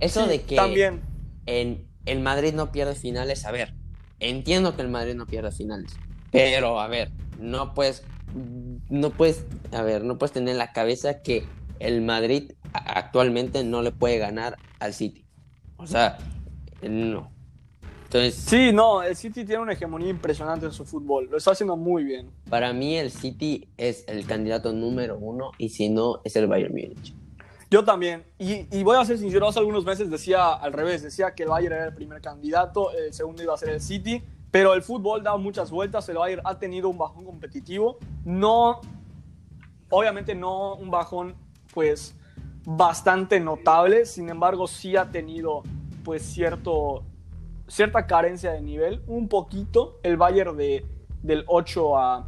Eso 0.00 0.24
sí, 0.24 0.30
de 0.30 0.42
que 0.42 0.56
también. 0.56 1.00
en 1.46 1.86
el 2.06 2.20
Madrid 2.20 2.54
no 2.54 2.72
pierde 2.72 2.94
finales, 2.94 3.44
a 3.44 3.50
ver, 3.50 3.74
entiendo 4.18 4.74
que 4.76 4.82
el 4.82 4.88
Madrid 4.88 5.14
no 5.14 5.26
pierda 5.26 5.50
finales, 5.50 5.92
pero 6.30 6.80
a 6.80 6.88
ver, 6.88 7.10
no 7.38 7.74
puedes, 7.74 8.02
no 8.88 9.10
puedes, 9.10 9.44
a 9.72 9.82
ver, 9.82 10.04
no 10.04 10.18
puedes 10.18 10.32
tener 10.32 10.52
en 10.52 10.58
la 10.58 10.72
cabeza 10.72 11.20
que 11.22 11.44
el 11.78 12.02
Madrid 12.02 12.52
actualmente 12.72 13.64
no 13.64 13.82
le 13.82 13.92
puede 13.92 14.18
ganar 14.18 14.56
al 14.78 14.94
City. 14.94 15.24
O 15.76 15.86
sea, 15.86 16.18
no. 16.82 17.30
Entonces, 18.12 18.34
Sí, 18.34 18.72
no, 18.72 19.04
el 19.04 19.14
City 19.14 19.44
tiene 19.44 19.62
una 19.62 19.74
hegemonía 19.74 20.08
impresionante 20.08 20.66
en 20.66 20.72
su 20.72 20.84
fútbol. 20.84 21.28
Lo 21.30 21.36
está 21.36 21.52
haciendo 21.52 21.76
muy 21.76 22.02
bien. 22.02 22.28
para 22.48 22.72
mí 22.72 22.96
el 22.96 23.12
City 23.12 23.68
es 23.76 24.02
el 24.08 24.26
candidato 24.26 24.72
número 24.72 25.16
uno 25.16 25.52
y 25.58 25.68
si 25.68 25.88
no, 25.90 26.20
es 26.24 26.34
el 26.34 26.48
Bayern 26.48 26.72
Múnich. 26.72 27.14
Yo 27.70 27.84
también. 27.84 28.24
Y, 28.36 28.66
y 28.76 28.82
voy 28.82 28.96
a 28.96 29.04
ser 29.04 29.16
sincero, 29.16 29.46
hace 29.46 29.60
algunos 29.60 29.84
meses 29.84 30.10
decía 30.10 30.54
al 30.54 30.72
revés, 30.72 31.04
decía 31.04 31.36
que 31.36 31.44
el 31.44 31.50
Bayern 31.50 31.76
era 31.76 31.86
el 31.86 31.94
primer 31.94 32.20
candidato, 32.20 32.90
el 32.90 33.12
segundo 33.14 33.44
iba 33.44 33.54
a 33.54 33.56
ser 33.56 33.68
el 33.68 33.80
City, 33.80 34.20
pero 34.50 34.74
el 34.74 34.82
fútbol 34.82 35.22
da 35.22 35.36
muchas 35.36 35.70
vueltas, 35.70 36.08
el 36.08 36.16
Bayern 36.16 36.42
ha 36.44 36.58
tenido 36.58 36.88
un 36.88 36.98
bajón 36.98 37.24
competitivo, 37.24 37.98
no, 38.24 38.80
obviamente 39.88 40.34
no 40.34 40.74
un 40.74 40.90
bajón 40.90 41.36
pues 41.72 42.16
bastante 42.64 43.38
notable, 43.38 44.04
sin 44.04 44.30
embargo 44.30 44.66
sí 44.66 44.96
ha 44.96 45.12
tenido 45.12 45.62
pues 46.02 46.22
cierto, 46.22 47.04
cierta 47.70 48.06
carencia 48.06 48.52
de 48.52 48.60
nivel, 48.60 49.02
un 49.06 49.28
poquito, 49.28 49.98
el 50.02 50.16
Bayern 50.16 50.56
de, 50.56 50.84
del 51.22 51.44
8 51.46 51.96
a, 51.96 52.26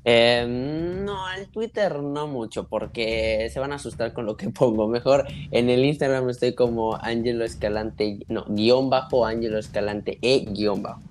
Eh, 0.03 0.45
no, 0.47 1.31
en 1.33 1.49
Twitter 1.51 1.99
no 1.99 2.27
mucho, 2.27 2.67
porque 2.67 3.49
se 3.51 3.59
van 3.59 3.71
a 3.71 3.75
asustar 3.75 4.13
con 4.13 4.25
lo 4.25 4.37
que 4.37 4.49
pongo. 4.51 4.87
Mejor 4.87 5.25
en 5.51 5.69
el 5.69 5.85
Instagram 5.85 6.29
estoy 6.29 6.53
como 6.53 6.95
Angelo 6.95 7.45
Escalante, 7.45 8.19
no, 8.27 8.45
guion 8.47 8.89
bajo 8.89 9.25
Angelo 9.25 9.57
Escalante, 9.57 10.19
e 10.21 10.45
guion 10.49 10.83
bajo. 10.83 11.01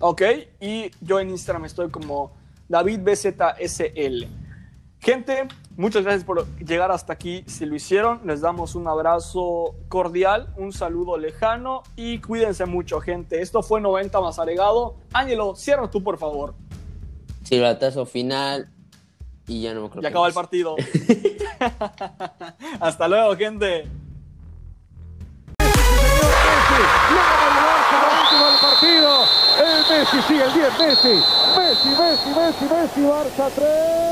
Ok. 0.00 0.22
Y 0.60 0.90
yo 1.00 1.20
en 1.20 1.30
Instagram 1.30 1.64
estoy 1.64 1.88
como 1.90 2.32
DavidBZSL. 2.68 4.26
Gente, 4.98 5.46
muchas 5.76 6.02
gracias 6.02 6.24
por 6.24 6.46
llegar 6.58 6.90
hasta 6.90 7.12
aquí. 7.12 7.44
Si 7.46 7.66
lo 7.66 7.74
hicieron, 7.76 8.20
les 8.24 8.40
damos 8.40 8.74
un 8.74 8.88
abrazo 8.88 9.74
cordial, 9.88 10.52
un 10.56 10.72
saludo 10.72 11.18
lejano 11.18 11.82
y 11.94 12.20
cuídense 12.20 12.66
mucho, 12.66 13.00
gente. 13.00 13.40
Esto 13.40 13.62
fue 13.62 13.80
90 13.80 14.20
más 14.20 14.38
agregado. 14.38 14.96
Ángelo, 15.12 15.54
cierra 15.54 15.90
tú, 15.90 16.02
por 16.02 16.18
favor. 16.18 16.54
Silbatazo 17.44 18.06
final 18.06 18.68
y 19.46 19.62
ya 19.62 19.74
no 19.74 19.82
me 19.82 19.86
acuerdo. 19.86 20.02
Ya 20.02 20.08
acaba 20.08 20.26
el 20.26 20.34
partido. 20.34 20.74
Hasta 22.80 23.06
luego, 23.08 23.36
gente. 23.36 23.88
último 28.22 28.46
del 28.46 28.60
partido. 28.60 29.24
El 29.58 29.98
Messi 29.98 30.22
sigue 30.22 30.44
el 30.44 30.52
10, 30.52 30.78
Messi. 30.78 31.35
Messi, 31.56 31.88
Messi, 31.88 32.28
Messi, 32.28 32.64
Messi, 32.64 33.00
Barça 33.00 33.50
3. 33.50 33.66
Real 33.66 33.74
Madrid 33.76 34.00
2. 34.00 34.05